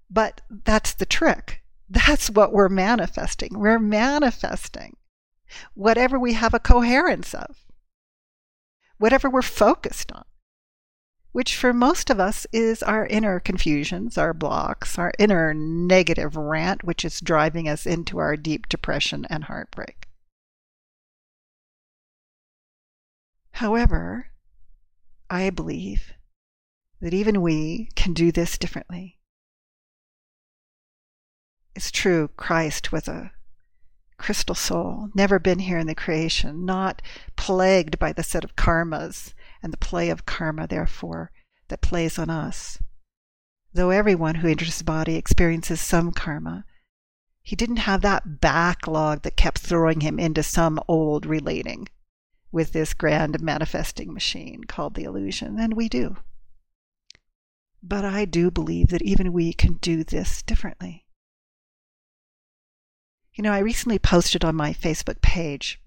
But 0.09 0.41
that's 0.49 0.93
the 0.93 1.05
trick. 1.05 1.63
That's 1.89 2.29
what 2.29 2.51
we're 2.51 2.67
manifesting. 2.67 3.57
We're 3.57 3.79
manifesting 3.79 4.97
whatever 5.73 6.19
we 6.19 6.33
have 6.33 6.53
a 6.53 6.59
coherence 6.59 7.33
of, 7.33 7.63
whatever 8.97 9.29
we're 9.29 9.41
focused 9.41 10.11
on, 10.11 10.25
which 11.31 11.55
for 11.55 11.71
most 11.71 12.09
of 12.09 12.19
us 12.19 12.45
is 12.51 12.83
our 12.83 13.05
inner 13.07 13.39
confusions, 13.39 14.17
our 14.17 14.33
blocks, 14.33 14.97
our 14.97 15.13
inner 15.17 15.53
negative 15.53 16.35
rant, 16.35 16.83
which 16.83 17.05
is 17.05 17.21
driving 17.21 17.69
us 17.69 17.85
into 17.85 18.17
our 18.17 18.35
deep 18.35 18.67
depression 18.67 19.25
and 19.29 19.45
heartbreak. 19.45 20.06
However, 23.57 24.27
I 25.31 25.49
believe 25.49 26.13
that 27.01 27.15
even 27.15 27.41
we 27.41 27.89
can 27.95 28.13
do 28.13 28.31
this 28.31 28.55
differently. 28.55 29.17
It's 31.73 31.89
true, 31.89 32.27
Christ 32.37 32.91
was 32.91 33.07
a 33.07 33.31
crystal 34.19 34.53
soul, 34.53 35.09
never 35.15 35.39
been 35.39 35.57
here 35.57 35.79
in 35.79 35.87
the 35.87 35.95
creation, 35.95 36.65
not 36.65 37.01
plagued 37.35 37.97
by 37.97 38.13
the 38.13 38.21
set 38.21 38.43
of 38.43 38.55
karmas 38.55 39.33
and 39.63 39.73
the 39.73 39.77
play 39.77 40.11
of 40.11 40.27
karma, 40.27 40.67
therefore, 40.67 41.31
that 41.69 41.81
plays 41.81 42.19
on 42.19 42.29
us. 42.29 42.77
Though 43.73 43.89
everyone 43.89 44.35
who 44.35 44.49
enters 44.49 44.77
the 44.77 44.83
body 44.83 45.15
experiences 45.15 45.81
some 45.81 46.11
karma, 46.11 46.63
he 47.41 47.55
didn't 47.55 47.77
have 47.77 48.01
that 48.01 48.39
backlog 48.39 49.23
that 49.23 49.35
kept 49.35 49.57
throwing 49.57 50.01
him 50.01 50.19
into 50.19 50.43
some 50.43 50.79
old 50.87 51.25
relating 51.25 51.87
with 52.51 52.73
this 52.73 52.93
grand 52.93 53.41
manifesting 53.41 54.13
machine 54.13 54.63
called 54.63 54.95
the 54.95 55.03
illusion, 55.03 55.59
and 55.59 55.73
we 55.75 55.89
do. 55.89 56.17
But 57.83 58.05
I 58.05 58.25
do 58.25 58.51
believe 58.51 58.87
that 58.89 59.01
even 59.01 59.33
we 59.33 59.53
can 59.53 59.73
do 59.73 60.03
this 60.03 60.41
differently. 60.41 61.05
You 63.33 63.43
know, 63.43 63.53
I 63.53 63.59
recently 63.59 63.99
posted 63.99 64.43
on 64.43 64.55
my 64.55 64.73
Facebook 64.73 65.21
page 65.21 65.79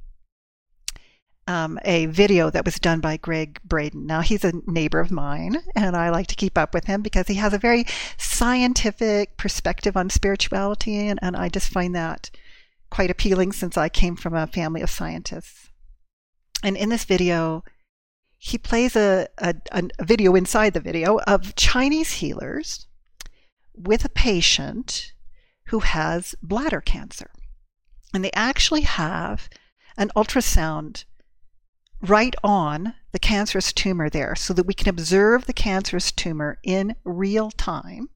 um, 1.51 1.81
a 1.85 2.07
video 2.07 2.49
that 2.49 2.65
was 2.65 2.79
done 2.79 3.01
by 3.01 3.17
Gregg 3.17 3.61
Braden. 3.65 4.07
Now, 4.07 4.21
he's 4.21 4.45
a 4.45 4.53
neighbor 4.67 5.01
of 5.01 5.11
mine, 5.11 5.57
and 5.75 5.97
I 5.97 6.11
like 6.11 6.29
to 6.29 6.37
keep 6.37 6.57
up 6.57 6.73
with 6.73 6.85
him 6.85 7.03
because 7.03 7.27
he 7.27 7.35
has 7.35 7.53
a 7.53 7.59
very 7.59 7.87
scientific 8.17 9.37
perspective 9.37 9.97
on 9.97 10.11
spirituality, 10.11 11.09
and, 11.09 11.19
and 11.23 11.37
I 11.37 11.49
just 11.49 11.73
find 11.73 11.95
that 11.97 12.31
quite 12.89 13.11
appealing 13.11 13.51
since 13.51 13.77
I 13.77 13.89
came 13.89 14.15
from 14.15 14.35
a 14.35 14.47
family 14.47 14.81
of 14.81 14.91
scientists. 14.91 15.70
And 16.63 16.77
in 16.77 16.89
this 16.89 17.05
video, 17.05 17.65
he 18.37 18.59
plays 18.59 18.97
a, 18.97 19.29
a, 19.39 19.55
a 19.73 20.05
video 20.05 20.35
inside 20.35 20.73
the 20.73 20.81
video 20.81 21.19
of 21.21 21.55
Chinese 21.57 22.13
healers 22.15 22.87
with 23.75 24.05
a 24.05 24.11
patient 24.11 25.13
who 25.67 25.81
has 25.81 26.35
bladder 26.43 26.81
cancer. 26.81 27.31
And 28.13 28.25
they 28.25 28.33
actually 28.33 28.83
have 28.83 29.49
an 29.97 30.11
ultrasound 30.17 31.05
right 32.03 32.35
on 32.43 32.95
the 33.13 33.19
cancerous 33.19 33.73
tumor 33.73 34.09
there 34.09 34.35
so 34.35 34.55
that 34.55 34.67
we 34.67 34.75
can 34.75 34.89
observe 34.89 35.47
the 35.47 35.53
cancerous 35.53 36.11
tumor 36.11 36.59
in 36.65 36.97
real 37.05 37.51
time 37.51 38.09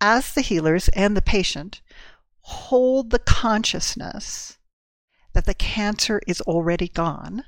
as 0.00 0.32
the 0.32 0.40
healers 0.40 0.88
and 0.90 1.16
the 1.16 1.22
patient 1.22 1.80
hold 2.40 3.10
the 3.10 3.18
consciousness 3.18 4.57
that 5.32 5.46
the 5.46 5.54
cancer 5.54 6.20
is 6.26 6.40
already 6.42 6.88
gone 6.88 7.44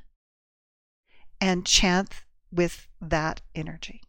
and 1.41 1.67
chant 1.67 2.25
with 2.53 2.89
that 3.01 3.41
energy. 3.55 4.03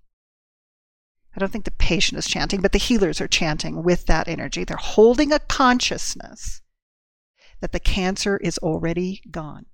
I 1.35 1.39
don't 1.39 1.51
think 1.51 1.65
the 1.65 1.71
patient 1.71 2.19
is 2.19 2.27
chanting, 2.27 2.61
but 2.61 2.73
the 2.73 2.77
healers 2.77 3.21
are 3.21 3.27
chanting 3.27 3.83
with 3.83 4.05
that 4.07 4.27
energy. 4.27 4.63
They're 4.63 4.77
holding 4.77 5.31
a 5.31 5.39
consciousness 5.39 6.61
that 7.61 7.71
the 7.71 7.79
cancer 7.79 8.37
is 8.37 8.57
already 8.57 9.21
gone. 9.31 9.67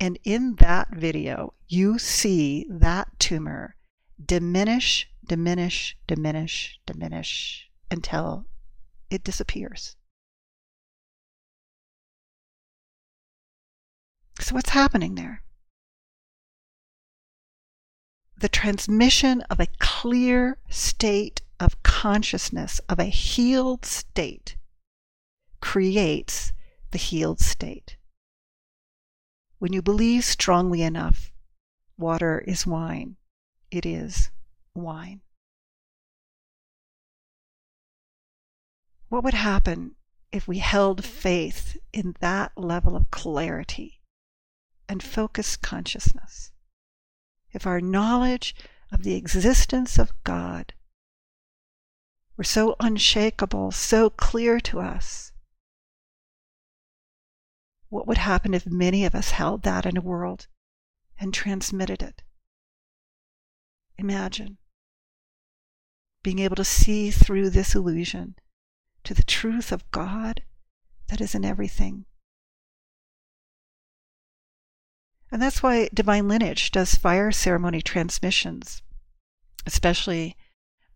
And 0.00 0.18
in 0.24 0.54
that 0.56 0.88
video, 0.94 1.54
you 1.66 1.98
see 1.98 2.66
that 2.70 3.18
tumor 3.18 3.76
diminish, 4.24 5.10
diminish, 5.24 5.96
diminish, 6.06 6.80
diminish 6.86 7.68
until 7.90 8.46
it 9.10 9.24
disappears. 9.24 9.96
So, 14.40 14.54
what's 14.54 14.70
happening 14.70 15.16
there? 15.16 15.42
The 18.36 18.48
transmission 18.48 19.40
of 19.50 19.58
a 19.58 19.66
clear 19.78 20.58
state 20.68 21.42
of 21.58 21.82
consciousness, 21.82 22.80
of 22.88 23.00
a 23.00 23.06
healed 23.06 23.84
state, 23.84 24.56
creates 25.60 26.52
the 26.92 26.98
healed 26.98 27.40
state. 27.40 27.96
When 29.58 29.72
you 29.72 29.82
believe 29.82 30.24
strongly 30.24 30.82
enough, 30.82 31.32
water 31.98 32.38
is 32.38 32.64
wine, 32.64 33.16
it 33.72 33.84
is 33.84 34.30
wine. 34.72 35.20
What 39.08 39.24
would 39.24 39.34
happen 39.34 39.96
if 40.30 40.46
we 40.46 40.58
held 40.58 41.04
faith 41.04 41.76
in 41.92 42.14
that 42.20 42.56
level 42.56 42.94
of 42.94 43.10
clarity 43.10 43.97
and 44.88 45.02
focused 45.02 45.62
consciousness? 45.62 46.52
If 47.52 47.66
our 47.66 47.80
knowledge 47.80 48.54
of 48.90 49.02
the 49.02 49.14
existence 49.14 49.98
of 49.98 50.12
God 50.24 50.74
were 52.36 52.44
so 52.44 52.76
unshakable, 52.80 53.72
so 53.72 54.10
clear 54.10 54.60
to 54.60 54.80
us, 54.80 55.32
what 57.88 58.06
would 58.06 58.18
happen 58.18 58.54
if 58.54 58.66
many 58.66 59.04
of 59.04 59.14
us 59.14 59.30
held 59.30 59.62
that 59.62 59.86
in 59.86 59.96
a 59.96 60.02
world 60.02 60.46
and 61.18 61.32
transmitted 61.32 62.02
it? 62.02 62.22
Imagine 63.96 64.58
being 66.22 66.38
able 66.38 66.56
to 66.56 66.64
see 66.64 67.10
through 67.10 67.50
this 67.50 67.74
illusion 67.74 68.36
to 69.04 69.14
the 69.14 69.22
truth 69.22 69.72
of 69.72 69.90
God 69.90 70.42
that 71.08 71.20
is 71.20 71.34
in 71.34 71.44
everything. 71.44 72.04
And 75.30 75.42
that's 75.42 75.62
why 75.62 75.88
Divine 75.92 76.26
Lineage 76.28 76.70
does 76.70 76.94
fire 76.94 77.30
ceremony 77.32 77.82
transmissions, 77.82 78.82
especially 79.66 80.36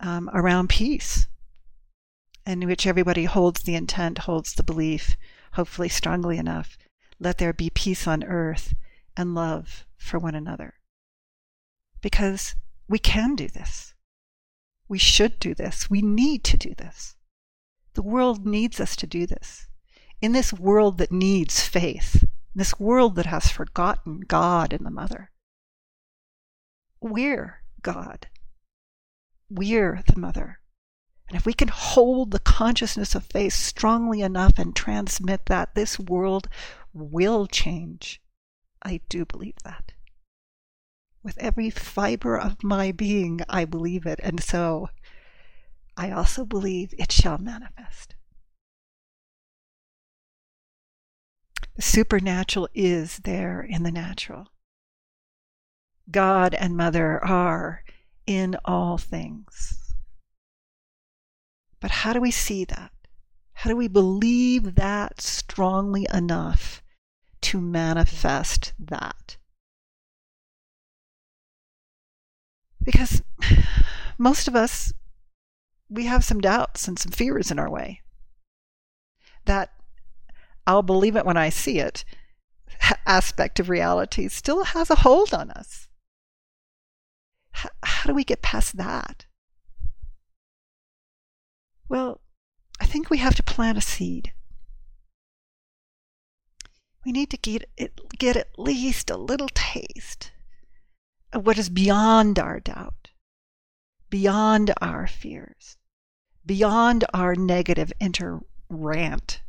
um, 0.01 0.31
around 0.33 0.69
peace, 0.71 1.29
in 2.47 2.67
which 2.67 2.87
everybody 2.87 3.25
holds 3.25 3.63
the 3.63 3.75
intent, 3.75 4.19
holds 4.19 4.55
the 4.55 4.63
belief, 4.63 5.17
hopefully 5.53 5.89
strongly 5.89 6.39
enough. 6.39 6.79
Let 7.21 7.39
there 7.39 7.53
be 7.53 7.71
peace 7.71 8.07
on 8.07 8.25
earth 8.25 8.75
and 9.17 9.35
love 9.35 9.87
for 9.97 10.19
one 10.19 10.35
another. 10.35 10.75
Because 12.01 12.57
we 12.89 12.99
can 12.99 13.37
do 13.37 13.49
this. 13.49 13.95
We 14.89 14.99
should 14.99 15.39
do 15.39 15.55
this. 15.55 15.89
We 15.89 16.03
need 16.03 16.43
to 16.45 16.57
do 16.57 16.75
this. 16.75 17.17
The 17.95 18.03
world 18.03 18.47
needs 18.47 18.81
us 18.81 18.97
to 18.97 19.07
do 19.07 19.27
this. 19.27 19.69
In 20.21 20.33
this 20.33 20.53
world 20.53 20.99
that 20.99 21.13
needs 21.13 21.63
faith, 21.63 22.25
this 22.55 22.79
world 22.79 23.17
that 23.17 23.27
has 23.27 23.51
forgotten 23.51 24.21
God 24.21 24.73
and 24.73 24.85
the 24.85 24.91
Mother, 24.91 25.31
we're 27.01 27.63
God. 27.83 28.29
We're 29.51 30.03
the 30.07 30.19
Mother. 30.19 30.61
And 31.29 31.37
if 31.37 31.47
we 31.47 31.55
can 31.55 31.69
hold 31.69 32.31
the 32.31 32.39
consciousness 32.39 33.15
of 33.15 33.25
faith 33.25 33.55
strongly 33.55 34.21
enough 34.21 34.59
and 34.59 34.77
transmit 34.77 35.47
that, 35.47 35.75
this 35.75 35.99
world 35.99 36.49
will 36.93 37.47
change. 37.47 38.21
I 38.83 39.01
do 39.09 39.25
believe 39.25 39.57
that. 39.65 39.93
With 41.23 41.39
every 41.39 41.71
fiber 41.71 42.39
of 42.39 42.63
my 42.63 42.93
being, 42.93 43.41
I 43.49 43.65
believe 43.65 44.07
it. 44.07 44.21
And 44.23 44.43
so 44.43 44.89
I 45.97 46.11
also 46.11 46.45
believe 46.45 46.95
it 46.99 47.13
shall 47.13 47.39
manifest. 47.39 48.15
The 51.77 51.83
supernatural 51.83 52.69
is 52.75 53.19
there 53.25 53.63
in 53.63 53.83
the 53.83 53.91
natural. 53.91 54.49
God 56.11 56.55
and 56.55 56.77
Mother 56.77 57.25
are 57.25 57.85
in 58.27 58.57
all 58.65 58.99
things. 58.99 59.95
But 61.81 61.91
how 61.91 62.13
do 62.13 62.21
we 62.21 62.31
see 62.31 62.65
that? 62.67 62.93
How 63.55 63.71
do 63.71 63.77
we 63.77 63.89
believe 63.89 64.75
that 64.75 65.21
strongly 65.21 66.07
enough 66.13 66.83
to 67.43 67.61
manifest 67.61 68.73
that? 68.79 69.37
Because 72.83 73.23
most 74.19 74.49
of 74.49 74.57
us, 74.57 74.93
we 75.89 76.05
have 76.05 76.25
some 76.25 76.41
doubts 76.41 76.89
and 76.89 76.99
some 76.99 77.13
fears 77.13 77.51
in 77.51 77.59
our 77.59 77.71
way. 77.71 78.01
That 79.45 79.73
I'll 80.67 80.83
believe 80.83 81.17
it 81.17 81.27
when 81.27 81.37
I 81.37 81.49
see 81.49 81.79
it 81.79 82.05
aspect 83.07 83.61
of 83.61 83.69
reality 83.69 84.29
still 84.29 84.65
has 84.65 84.91
a 84.91 84.97
hold 84.97 85.35
on 85.35 85.51
us. 85.51 85.89
H- 87.57 87.71
how 87.83 88.07
do 88.07 88.15
we 88.15 88.25
get 88.25 88.43
past 88.43 88.77
that? 88.77 89.27
Well, 91.89 92.21
I 92.81 92.87
think 92.87 93.11
we 93.11 93.19
have 93.19 93.35
to 93.35 93.43
plant 93.43 93.79
a 93.79 93.83
seed. 93.83 94.33
We 97.05 97.13
need 97.13 97.31
to 97.31 97.37
get, 97.37 97.69
it, 97.77 98.19
get 98.19 98.37
at 98.37 98.59
least 98.59 99.11
a 99.11 99.17
little 99.17 99.49
taste 99.53 100.31
of 101.33 101.45
what 101.45 101.59
is 101.59 101.69
beyond 101.69 102.39
our 102.39 102.61
doubt, 102.61 103.11
beyond 104.09 104.73
our 104.81 105.07
fears, 105.07 105.77
beyond 106.47 107.05
our 107.13 107.35
negative 107.35 107.93
inner 108.01 108.41
rant, 108.69 109.42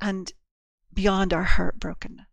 and 0.00 0.32
beyond 0.92 1.32
our 1.32 1.44
heartbrokenness. 1.44 2.26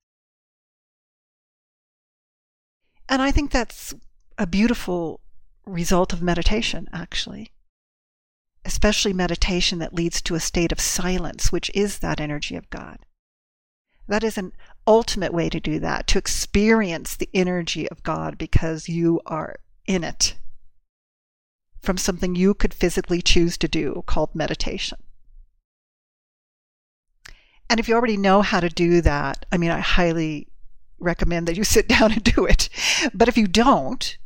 And 3.10 3.21
I 3.21 3.32
think 3.32 3.51
that's 3.51 3.93
a 4.38 4.45
beautiful 4.45 5.21
result 5.65 6.13
of 6.13 6.21
meditation, 6.21 6.88
actually. 6.91 7.51
Especially 8.65 9.13
meditation 9.13 9.80
that 9.80 9.93
leads 9.93 10.21
to 10.23 10.36
a 10.36 10.39
state 10.39 10.71
of 10.71 10.80
silence, 10.80 11.51
which 11.51 11.71
is 11.73 11.99
that 11.99 12.19
energy 12.19 12.56
of 12.56 12.69
God. 12.69 12.99
That 14.08 14.23
is 14.23 14.38
an 14.38 14.51
ultimate 14.86 15.34
way 15.34 15.49
to 15.49 15.60
do 15.60 15.80
that, 15.80 16.08
to 16.08 16.17
experience 16.17 17.15
the 17.15 17.30
energy 17.34 17.89
of 17.89 18.03
God 18.03 18.38
because 18.38 18.89
you 18.89 19.21
are 19.25 19.58
in 19.86 20.03
it 20.03 20.36
from 21.82 21.97
something 21.97 22.36
you 22.36 22.53
could 22.53 22.73
physically 22.73 23.21
choose 23.21 23.58
to 23.58 23.67
do 23.67 24.03
called 24.06 24.36
meditation. 24.36 24.97
And 27.69 27.80
if 27.80 27.88
you 27.88 27.95
already 27.95 28.17
know 28.17 28.41
how 28.41 28.60
to 28.60 28.69
do 28.69 29.01
that, 29.01 29.45
I 29.51 29.58
mean, 29.58 29.71
I 29.71 29.80
highly 29.80 30.47
recommend 30.99 31.47
that 31.47 31.58
you 31.58 31.63
sit 31.63 31.88
down 31.97 32.12
and 32.12 32.23
do 32.23 32.45
it. 32.45 32.69
But 33.13 33.27
if 33.27 33.38
you 33.38 33.47
don't, 33.47 34.17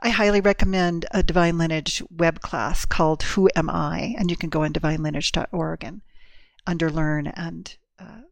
I 0.00 0.10
highly 0.10 0.40
recommend 0.40 1.06
a 1.10 1.22
Divine 1.22 1.58
Lineage 1.58 2.02
web 2.10 2.40
class 2.40 2.84
called 2.84 3.22
Who 3.22 3.48
Am 3.56 3.68
I? 3.68 4.14
And 4.18 4.30
you 4.30 4.36
can 4.36 4.48
go 4.48 4.62
on 4.62 4.72
divinelineage.org 4.72 5.84
and 5.84 6.02
under 6.66 6.90
Learn 6.90 7.28
and 7.28 7.76
uh, 7.98 8.22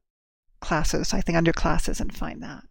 classes, 0.61 1.13
I 1.13 1.21
think 1.21 1.37
under 1.37 1.53
classes, 1.53 2.01
and 2.01 2.15
find 2.15 2.43
that. 2.43 2.65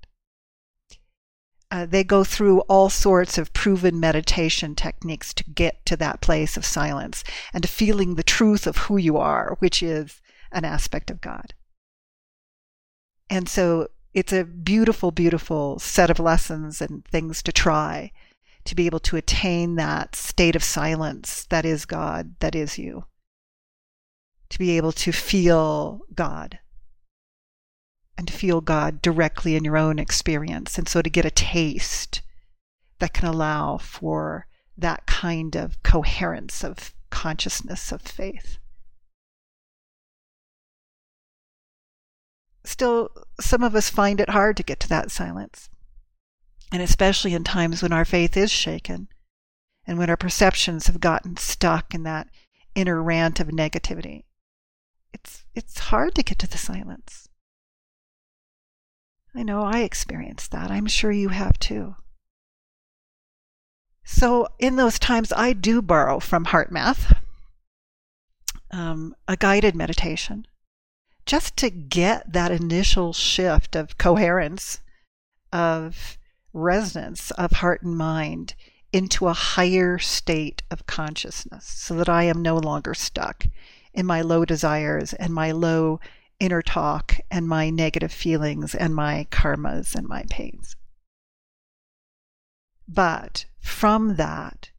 Uh, 1.72 1.86
they 1.86 2.04
go 2.04 2.24
through 2.24 2.62
all 2.62 2.90
sorts 2.90 3.38
of 3.38 3.52
proven 3.52 4.00
meditation 4.00 4.76
techniques 4.76 5.34
to 5.34 5.44
get 5.44 5.86
to 5.86 5.98
that 5.98 6.22
place 6.22 6.56
of 6.56 6.64
silence 6.64 7.24
and 7.54 7.64
to 7.64 7.68
feeling 7.68 8.16
the 8.16 8.24
truth 8.24 8.66
of 8.68 8.78
who 8.78 8.96
you 8.96 9.18
are, 9.18 9.58
which 9.60 9.82
is 9.84 10.22
an 10.52 10.64
aspect 10.64 11.10
of 11.10 11.20
God. 11.20 11.54
And 13.36 13.50
so 13.50 13.90
it's 14.14 14.32
a 14.32 14.46
beautiful, 14.46 15.12
beautiful 15.12 15.78
set 15.78 16.10
of 16.10 16.22
lessons 16.22 16.80
and 16.80 17.04
things 17.04 17.44
to 17.44 17.52
try 17.52 18.14
to 18.64 18.76
be 18.76 18.86
able 18.86 19.02
to 19.02 19.18
attain 19.18 19.76
that 19.76 20.16
state 20.16 20.56
of 20.56 20.64
silence 20.64 21.46
that 21.50 21.66
is 21.66 21.84
God, 21.84 22.36
that 22.40 22.56
is 22.56 22.78
you. 22.78 23.04
To 24.52 24.58
be 24.58 24.78
able 24.78 24.94
to 24.94 25.12
feel 25.12 26.00
God 26.16 26.60
and 28.18 28.26
to 28.30 28.34
feel 28.34 28.62
God 28.62 29.02
directly 29.02 29.58
in 29.58 29.66
your 29.66 29.76
own 29.76 30.00
experience. 30.00 30.78
And 30.78 30.88
so 30.88 31.02
to 31.02 31.10
get 31.10 31.26
a 31.26 31.30
taste 31.30 32.22
that 33.00 33.14
can 33.14 33.28
allow 33.28 33.80
for 33.80 34.48
that 34.78 35.08
kind 35.08 35.58
of 35.58 35.84
coherence 35.84 36.64
of 36.64 36.94
consciousness 37.10 37.92
of 37.92 38.02
faith. 38.02 38.60
Still, 42.68 43.10
some 43.40 43.64
of 43.64 43.76
us 43.76 43.90
find 43.90 44.20
it 44.20 44.30
hard 44.30 44.58
to 44.58 44.64
get 44.64 44.80
to 44.82 44.90
that 44.90 45.12
silence. 45.12 45.70
And 46.72 46.82
especially 46.82 47.34
in 47.34 47.44
times 47.44 47.82
when 47.82 47.94
our 47.94 48.06
faith 48.06 48.36
is 48.36 48.52
shaken 48.52 49.08
and 49.86 49.98
when 49.98 50.10
our 50.10 50.18
perceptions 50.18 50.88
have 50.88 51.00
gotten 51.00 51.38
stuck 51.38 51.94
in 51.94 52.04
that 52.04 52.28
inner 52.74 53.02
rant 53.02 53.40
of 53.40 53.48
negativity. 53.48 54.24
It's, 55.14 55.46
it's 55.54 55.80
hard 55.80 56.16
to 56.16 56.24
get 56.24 56.40
to 56.40 56.48
the 56.48 56.58
silence. 56.58 57.30
I 59.34 59.44
know 59.44 59.64
I 59.64 59.80
experienced 59.80 60.52
that. 60.52 60.72
I'm 60.72 60.88
sure 60.88 61.12
you 61.12 61.30
have 61.30 61.60
too. 61.60 61.96
So, 64.04 64.48
in 64.60 64.76
those 64.76 65.00
times, 65.00 65.34
I 65.34 65.54
do 65.54 65.82
borrow 65.82 66.20
from 66.20 66.46
HeartMath 66.46 67.18
um, 68.72 69.16
a 69.28 69.36
guided 69.36 69.76
meditation 69.76 70.46
just 71.26 71.58
to 71.58 71.70
get 71.70 72.32
that 72.34 72.52
initial 72.52 73.14
shift 73.14 73.76
of 73.76 73.98
coherence, 73.98 74.82
of 75.52 76.18
resonance 76.54 77.32
of 77.32 77.52
heart 77.52 77.82
and 77.82 77.98
mind 77.98 78.56
into 78.94 79.28
a 79.28 79.34
higher 79.34 79.98
state 79.98 80.64
of 80.72 80.86
consciousness 80.86 81.66
so 81.66 81.96
that 81.96 82.08
I 82.08 82.24
am 82.24 82.42
no 82.42 82.56
longer 82.56 82.94
stuck 82.94 83.46
in 83.94 84.06
my 84.06 84.22
low 84.22 84.46
desires 84.46 85.14
and 85.14 85.34
my 85.34 85.52
low 85.52 86.00
inner 86.40 86.62
talk 86.62 87.18
and 87.32 87.48
my 87.48 87.70
negative 87.70 88.12
feelings 88.12 88.76
and 88.76 88.96
my 88.96 89.28
karmas 89.32 89.96
and 89.96 90.08
my 90.08 90.24
pains. 90.30 90.76
But 92.88 93.46
from 93.60 94.16
that 94.16 94.70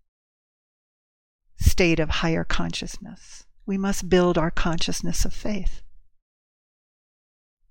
state 1.58 1.98
of 1.98 2.08
higher 2.08 2.44
consciousness, 2.44 3.44
we 3.66 3.76
must 3.76 4.08
build 4.08 4.38
our 4.38 4.50
consciousness 4.50 5.24
of 5.24 5.34
faith. 5.34 5.82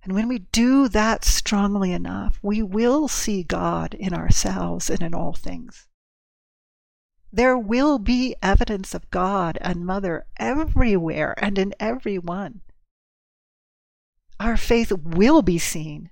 And 0.06 0.14
when 0.14 0.30
we 0.30 0.40
do 0.40 0.88
that 0.88 1.26
strongly 1.26 1.92
enough, 1.92 2.40
we 2.42 2.64
will 2.64 3.10
see 3.10 3.44
God 3.44 3.94
in 3.94 4.14
ourselves 4.14 4.90
and 4.90 5.02
in 5.02 5.14
all 5.14 5.34
things. 5.34 5.88
There 7.34 7.58
will 7.58 8.00
be 8.00 8.38
evidence 8.42 8.94
of 8.94 9.10
God 9.10 9.58
and 9.60 9.86
Mother 9.86 10.26
everywhere 10.38 11.34
and 11.38 11.58
in 11.58 11.74
everyone 11.80 12.62
our 14.40 14.58
faith 14.58 14.92
will 14.92 15.42
be 15.42 15.58
seen. 15.58 16.12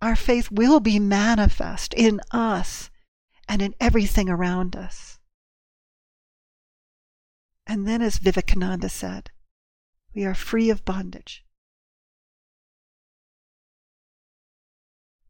Our 0.00 0.16
faith 0.16 0.50
will 0.50 0.80
be 0.80 0.98
manifest 0.98 1.94
in 1.94 2.20
us 2.30 2.90
and 3.48 3.62
in 3.62 3.74
everything 3.80 4.28
around 4.28 4.76
us. 4.76 5.18
And 7.66 7.86
then, 7.86 8.02
as 8.02 8.18
Vivekananda 8.18 8.88
said, 8.88 9.30
we 10.14 10.24
are 10.24 10.34
free 10.34 10.68
of 10.68 10.84
bondage. 10.84 11.44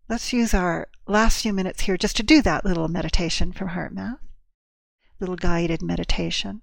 Let's 0.08 0.32
use 0.32 0.52
our 0.52 0.88
last 1.06 1.42
few 1.42 1.52
minutes 1.52 1.82
here 1.82 1.96
just 1.96 2.16
to 2.16 2.22
do 2.22 2.42
that 2.42 2.64
little 2.64 2.88
meditation 2.88 3.52
from 3.52 3.70
HeartMath, 3.70 4.18
little 5.20 5.36
guided 5.36 5.82
meditation 5.82 6.62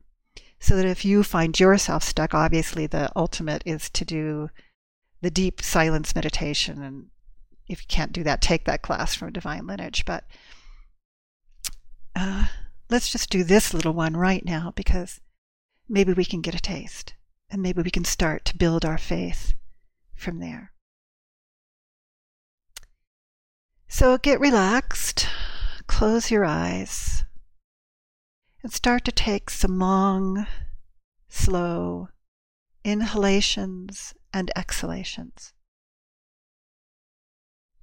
so 0.60 0.76
that 0.76 0.86
if 0.86 1.06
you 1.06 1.24
find 1.24 1.60
yourself 1.60 2.04
stuck, 2.04 2.34
obviously 2.34 2.86
the 2.86 3.12
ultimate 3.16 3.64
is 3.66 3.90
to 3.92 4.04
do 4.04 4.50
the 5.22 5.32
deep 5.32 5.62
silence 5.62 6.14
meditation. 6.14 6.84
And 6.84 7.08
if 7.68 7.82
you 7.82 7.88
can't 7.88 8.12
do 8.12 8.24
that, 8.24 8.42
take 8.42 8.66
that 8.66 8.82
class 8.82 9.16
from 9.16 9.32
Divine 9.32 9.66
Lineage. 9.66 10.04
But 10.06 10.26
uh, 12.16 12.48
let's 12.90 13.10
just 13.10 13.30
do 13.30 13.44
this 13.44 13.74
little 13.74 13.94
one 13.94 14.18
right 14.18 14.44
now 14.44 14.74
because 14.76 15.22
maybe 15.88 16.14
we 16.14 16.26
can 16.26 16.42
get 16.42 16.56
a 16.56 16.60
taste 16.60 17.14
and 17.50 17.62
maybe 17.62 17.82
we 17.82 17.92
can 17.92 18.06
start 18.06 18.44
to 18.46 18.58
build 18.58 18.84
our 18.84 18.98
faith 18.98 19.54
from 20.14 20.40
there. 20.40 20.74
So 23.92 24.20
get 24.20 24.40
relaxed, 24.40 25.28
close 25.88 26.30
your 26.30 26.46
eyes 26.46 27.24
and 28.62 28.72
start 28.72 29.04
to 29.06 29.12
take 29.12 29.50
some 29.50 29.80
long, 29.80 30.46
slow 31.28 32.10
inhalations 32.84 34.14
and 34.32 34.52
exhalations. 34.56 35.54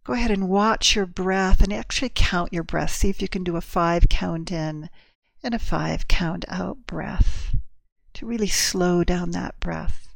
Go 0.05 0.13
ahead 0.13 0.31
and 0.31 0.49
watch 0.49 0.95
your 0.95 1.07
breath 1.07 1.61
and 1.61 1.73
actually 1.73 2.13
count 2.15 2.53
your 2.53 2.63
breath. 2.63 2.93
See 2.93 3.11
if 3.11 3.21
you 3.21 3.29
can 3.29 3.43
do 3.43 3.57
a 3.57 3.61
five 3.61 4.09
count 4.09 4.53
in 4.53 4.89
and 5.43 5.55
a 5.55 5.59
five 5.59 6.07
count 6.07 6.45
out 6.49 6.87
breath 6.87 7.57
to 8.15 8.27
really 8.27 8.47
slow 8.47 9.03
down 9.03 9.33
that 9.33 9.59
breath 9.59 10.15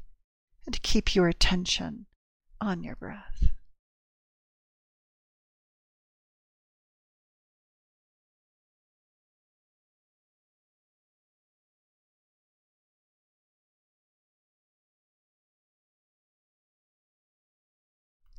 and 0.64 0.72
to 0.72 0.80
keep 0.80 1.16
your 1.16 1.26
attention 1.26 2.06
on 2.60 2.84
your 2.84 2.94
breath. 2.94 3.50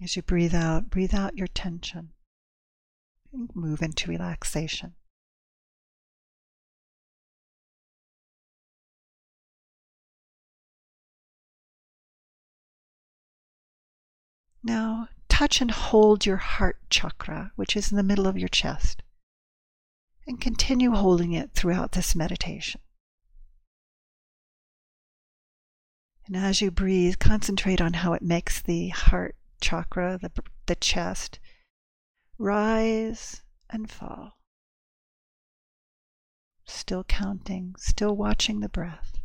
As 0.03 0.15
you 0.15 0.23
breathe 0.23 0.55
out, 0.55 0.89
breathe 0.89 1.13
out 1.13 1.37
your 1.37 1.47
tension 1.47 2.13
and 3.31 3.55
move 3.55 3.83
into 3.83 4.09
relaxation. 4.09 4.95
Now, 14.63 15.07
touch 15.29 15.61
and 15.61 15.69
hold 15.69 16.25
your 16.25 16.37
heart 16.37 16.77
chakra, 16.89 17.51
which 17.55 17.75
is 17.75 17.91
in 17.91 17.97
the 17.97 18.03
middle 18.03 18.27
of 18.27 18.37
your 18.37 18.49
chest, 18.49 19.03
and 20.25 20.41
continue 20.41 20.91
holding 20.91 21.33
it 21.33 21.51
throughout 21.53 21.91
this 21.91 22.15
meditation. 22.15 22.81
And 26.25 26.35
as 26.35 26.61
you 26.61 26.71
breathe, 26.71 27.19
concentrate 27.19 27.81
on 27.81 27.93
how 27.93 28.13
it 28.13 28.21
makes 28.21 28.61
the 28.61 28.89
heart 28.89 29.35
chakra, 29.62 30.17
the, 30.21 30.32
the 30.65 30.76
chest, 30.76 31.39
rise 32.38 33.43
and 33.69 33.89
fall. 33.89 34.34
Still 36.65 37.04
counting, 37.04 37.76
still 37.78 38.15
watching 38.15 38.60
the 38.60 38.69
breath. 38.69 39.20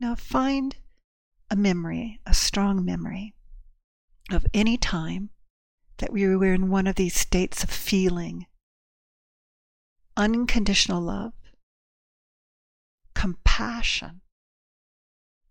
Now 0.00 0.14
find 0.14 0.76
a 1.50 1.56
memory, 1.56 2.20
a 2.24 2.34
strong 2.34 2.84
memory 2.84 3.34
of 4.30 4.46
any 4.54 4.76
time 4.76 5.30
that 5.96 6.12
we 6.12 6.26
were 6.36 6.54
in 6.54 6.70
one 6.70 6.86
of 6.86 6.94
these 6.94 7.14
states 7.14 7.64
of 7.64 7.70
feeling 7.70 8.46
unconditional 10.16 11.00
love, 11.00 11.32
compassion, 13.14 14.20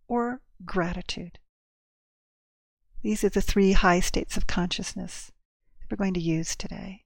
or 0.08 0.42
gratitude. 0.64 1.40
These 3.02 3.24
are 3.24 3.30
the 3.30 3.42
three 3.42 3.74
high 3.74 4.00
states 4.00 4.38
of 4.38 4.48
consciousness 4.48 5.32
that 5.80 5.92
we're 5.92 6.04
going 6.04 6.14
to 6.14 6.20
use 6.22 6.56
today. 6.56 7.04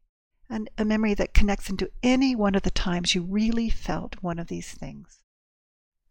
And 0.50 0.70
a 0.78 0.86
memory 0.86 1.14
that 1.16 1.34
connects 1.34 1.70
into 1.70 1.92
any 2.04 2.36
one 2.36 2.56
of 2.56 2.64
the 2.64 2.72
times 2.72 3.16
you 3.16 3.24
really 3.24 3.70
felt 3.70 4.22
one 4.22 4.38
of 4.38 4.48
these 4.48 4.72
things 4.74 5.22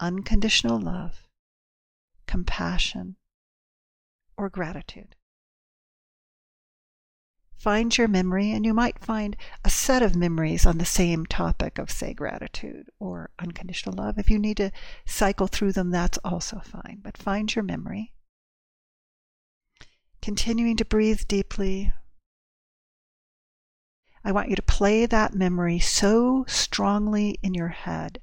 unconditional 0.01 0.81
love, 0.81 1.29
compassion, 2.27 3.17
or 4.37 4.49
gratitude. 4.49 5.15
Find 7.57 7.97
your 7.97 8.09
memory, 8.09 8.53
and 8.53 8.65
you 8.65 8.73
might 8.73 8.99
find 8.99 9.37
a 9.63 9.69
set 9.69 10.03
of 10.03 10.17
memories 10.17 10.65
on 10.65 10.79
the 10.79 10.87
same 10.87 11.27
topic 11.27 11.79
of, 11.79 11.91
say, 11.91 12.15
gratitude 12.15 12.89
or 12.99 13.29
unconditional 13.39 13.95
love. 13.95 14.19
If 14.19 14.31
you 14.31 14.39
need 14.39 14.57
to 14.57 14.73
cycle 15.05 15.47
through 15.47 15.73
them, 15.73 15.91
that's 15.91 16.17
also 16.25 16.61
fine. 16.65 17.01
But 17.03 17.19
find 17.19 17.55
your 17.55 17.63
memory. 17.63 18.15
Continuing 20.23 20.79
to 20.79 20.87
breathe 20.87 21.29
deeply. 21.29 21.93
I 24.25 24.33
want 24.33 24.49
you 24.49 24.57
to 24.57 24.63
play 24.63 25.05
that 25.05 25.35
memory 25.35 25.79
so 25.79 26.47
strongly 26.49 27.39
in 27.43 27.53
your 27.53 27.69
head 27.69 28.21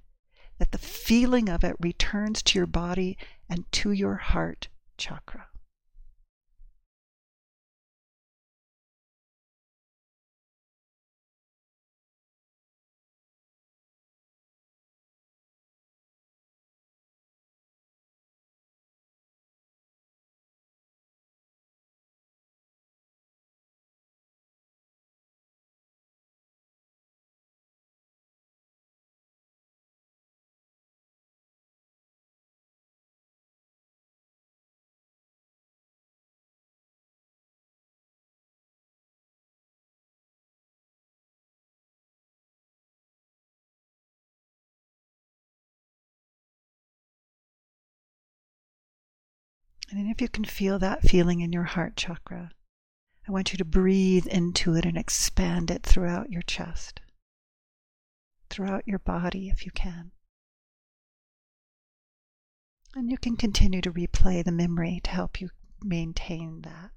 that 0.57 0.71
the 0.71 0.77
feeling 0.77 1.49
of 1.49 1.63
it 1.63 1.75
returns 1.79 2.41
to 2.43 2.59
your 2.59 2.67
body 2.67 3.17
and 3.49 3.69
to 3.71 3.91
your 3.91 4.15
heart 4.15 4.67
chakra. 4.97 5.46
And 49.89 50.09
if 50.09 50.21
you 50.21 50.27
can 50.27 50.43
feel 50.43 50.79
that 50.79 51.03
feeling 51.03 51.39
in 51.39 51.53
your 51.53 51.63
heart 51.63 51.95
chakra, 51.95 52.51
I 53.27 53.31
want 53.31 53.51
you 53.51 53.57
to 53.57 53.65
breathe 53.65 54.27
into 54.27 54.75
it 54.75 54.85
and 54.85 54.97
expand 54.97 55.71
it 55.71 55.83
throughout 55.83 56.29
your 56.29 56.41
chest, 56.41 56.99
throughout 58.49 58.87
your 58.87 58.99
body 58.99 59.49
if 59.49 59.65
you 59.65 59.71
can. 59.71 60.11
And 62.95 63.11
you 63.11 63.17
can 63.17 63.35
continue 63.35 63.81
to 63.81 63.91
replay 63.91 64.43
the 64.43 64.51
memory 64.51 64.99
to 65.03 65.11
help 65.11 65.39
you 65.39 65.49
maintain 65.81 66.61
that. 66.61 66.91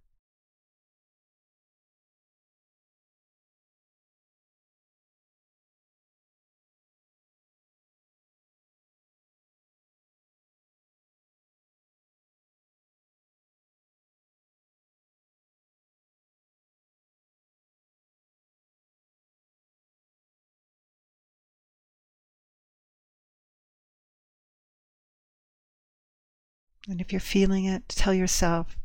And 26.89 27.01
if 27.01 27.13
you're 27.13 27.21
feeling 27.21 27.67
it, 27.67 27.89
tell 27.89 28.15
yourself, 28.15 28.77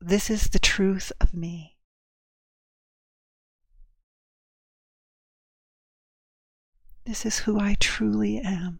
this 0.00 0.30
is 0.30 0.44
the 0.44 0.58
truth 0.58 1.12
of 1.20 1.34
me. 1.34 1.76
This 7.04 7.26
is 7.26 7.40
who 7.40 7.58
I 7.58 7.76
truly 7.80 8.38
am. 8.38 8.78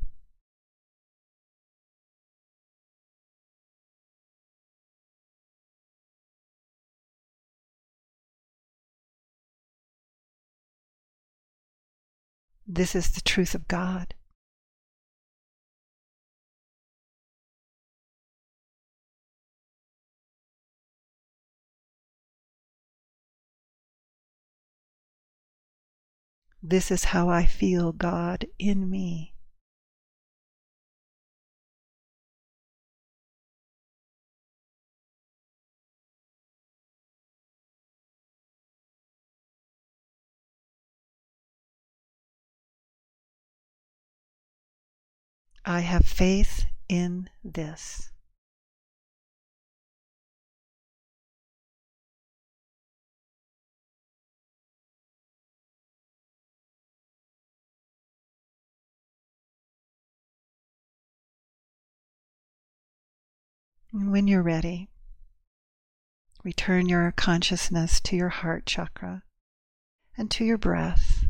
This 12.66 12.94
is 12.94 13.10
the 13.10 13.20
truth 13.20 13.54
of 13.54 13.68
God. 13.68 14.14
This 26.64 26.92
is 26.92 27.04
how 27.04 27.28
I 27.28 27.44
feel 27.44 27.90
God 27.90 28.46
in 28.56 28.88
me. 28.88 29.34
I 45.64 45.80
have 45.80 46.06
faith 46.06 46.66
in 46.88 47.28
this. 47.42 48.11
And 63.92 64.10
when 64.10 64.26
you're 64.26 64.42
ready, 64.42 64.88
return 66.42 66.88
your 66.88 67.12
consciousness 67.12 68.00
to 68.00 68.16
your 68.16 68.30
heart 68.30 68.64
chakra 68.64 69.22
and 70.16 70.30
to 70.30 70.44
your 70.46 70.56
breath. 70.56 71.26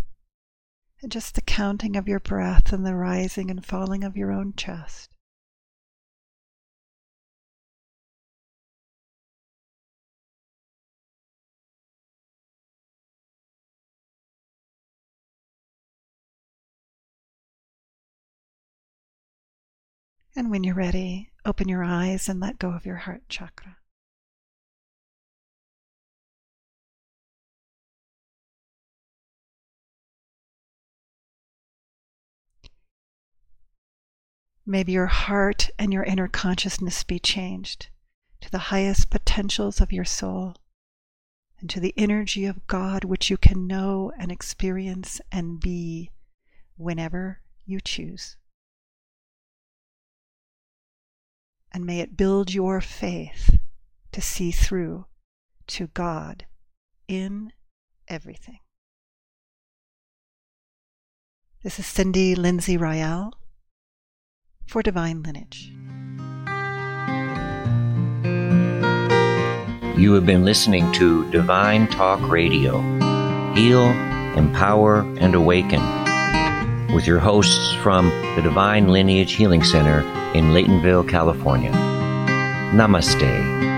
And 1.02 1.10
just 1.10 1.34
the 1.34 1.40
counting 1.40 1.96
of 1.96 2.06
your 2.06 2.20
breath 2.20 2.72
and 2.72 2.86
the 2.86 2.94
rising 2.94 3.50
and 3.50 3.66
falling 3.66 4.04
of 4.04 4.16
your 4.16 4.30
own 4.30 4.54
chest. 4.56 5.10
And 20.36 20.48
when 20.48 20.62
you're 20.62 20.76
ready, 20.76 21.31
open 21.44 21.68
your 21.68 21.84
eyes 21.84 22.28
and 22.28 22.40
let 22.40 22.58
go 22.58 22.70
of 22.70 22.86
your 22.86 22.96
heart 22.96 23.22
chakra. 23.28 23.76
Maybe 34.64 34.92
your 34.92 35.06
heart 35.06 35.70
and 35.78 35.92
your 35.92 36.04
inner 36.04 36.28
consciousness 36.28 37.02
be 37.02 37.18
changed 37.18 37.88
to 38.40 38.50
the 38.50 38.58
highest 38.70 39.10
potentials 39.10 39.80
of 39.80 39.92
your 39.92 40.04
soul 40.04 40.56
and 41.58 41.68
to 41.70 41.80
the 41.80 41.94
energy 41.96 42.44
of 42.46 42.66
God 42.68 43.04
which 43.04 43.28
you 43.28 43.36
can 43.36 43.66
know 43.66 44.12
and 44.16 44.30
experience 44.30 45.20
and 45.32 45.58
be 45.58 46.10
whenever 46.76 47.40
you 47.64 47.80
choose. 47.80 48.36
And 51.74 51.86
may 51.86 52.00
it 52.00 52.16
build 52.16 52.52
your 52.52 52.80
faith 52.80 53.58
to 54.12 54.20
see 54.20 54.50
through 54.50 55.06
to 55.68 55.86
God 55.88 56.44
in 57.08 57.52
everything. 58.08 58.58
This 61.62 61.78
is 61.78 61.86
Cindy 61.86 62.34
Lindsay 62.34 62.76
Royale 62.76 63.32
for 64.66 64.82
Divine 64.82 65.22
Lineage. 65.22 65.72
You 69.98 70.14
have 70.14 70.26
been 70.26 70.44
listening 70.44 70.90
to 70.92 71.30
Divine 71.30 71.86
Talk 71.86 72.20
Radio 72.28 72.80
Heal, 73.54 73.84
Empower, 74.36 75.00
and 75.20 75.34
Awaken 75.34 76.01
with 76.94 77.06
your 77.06 77.18
hosts 77.18 77.74
from 77.82 78.08
the 78.36 78.42
Divine 78.42 78.88
Lineage 78.88 79.32
Healing 79.34 79.64
Center 79.64 80.00
in 80.34 80.46
Laytonville, 80.52 81.08
California. 81.08 81.72
Namaste. 82.74 83.71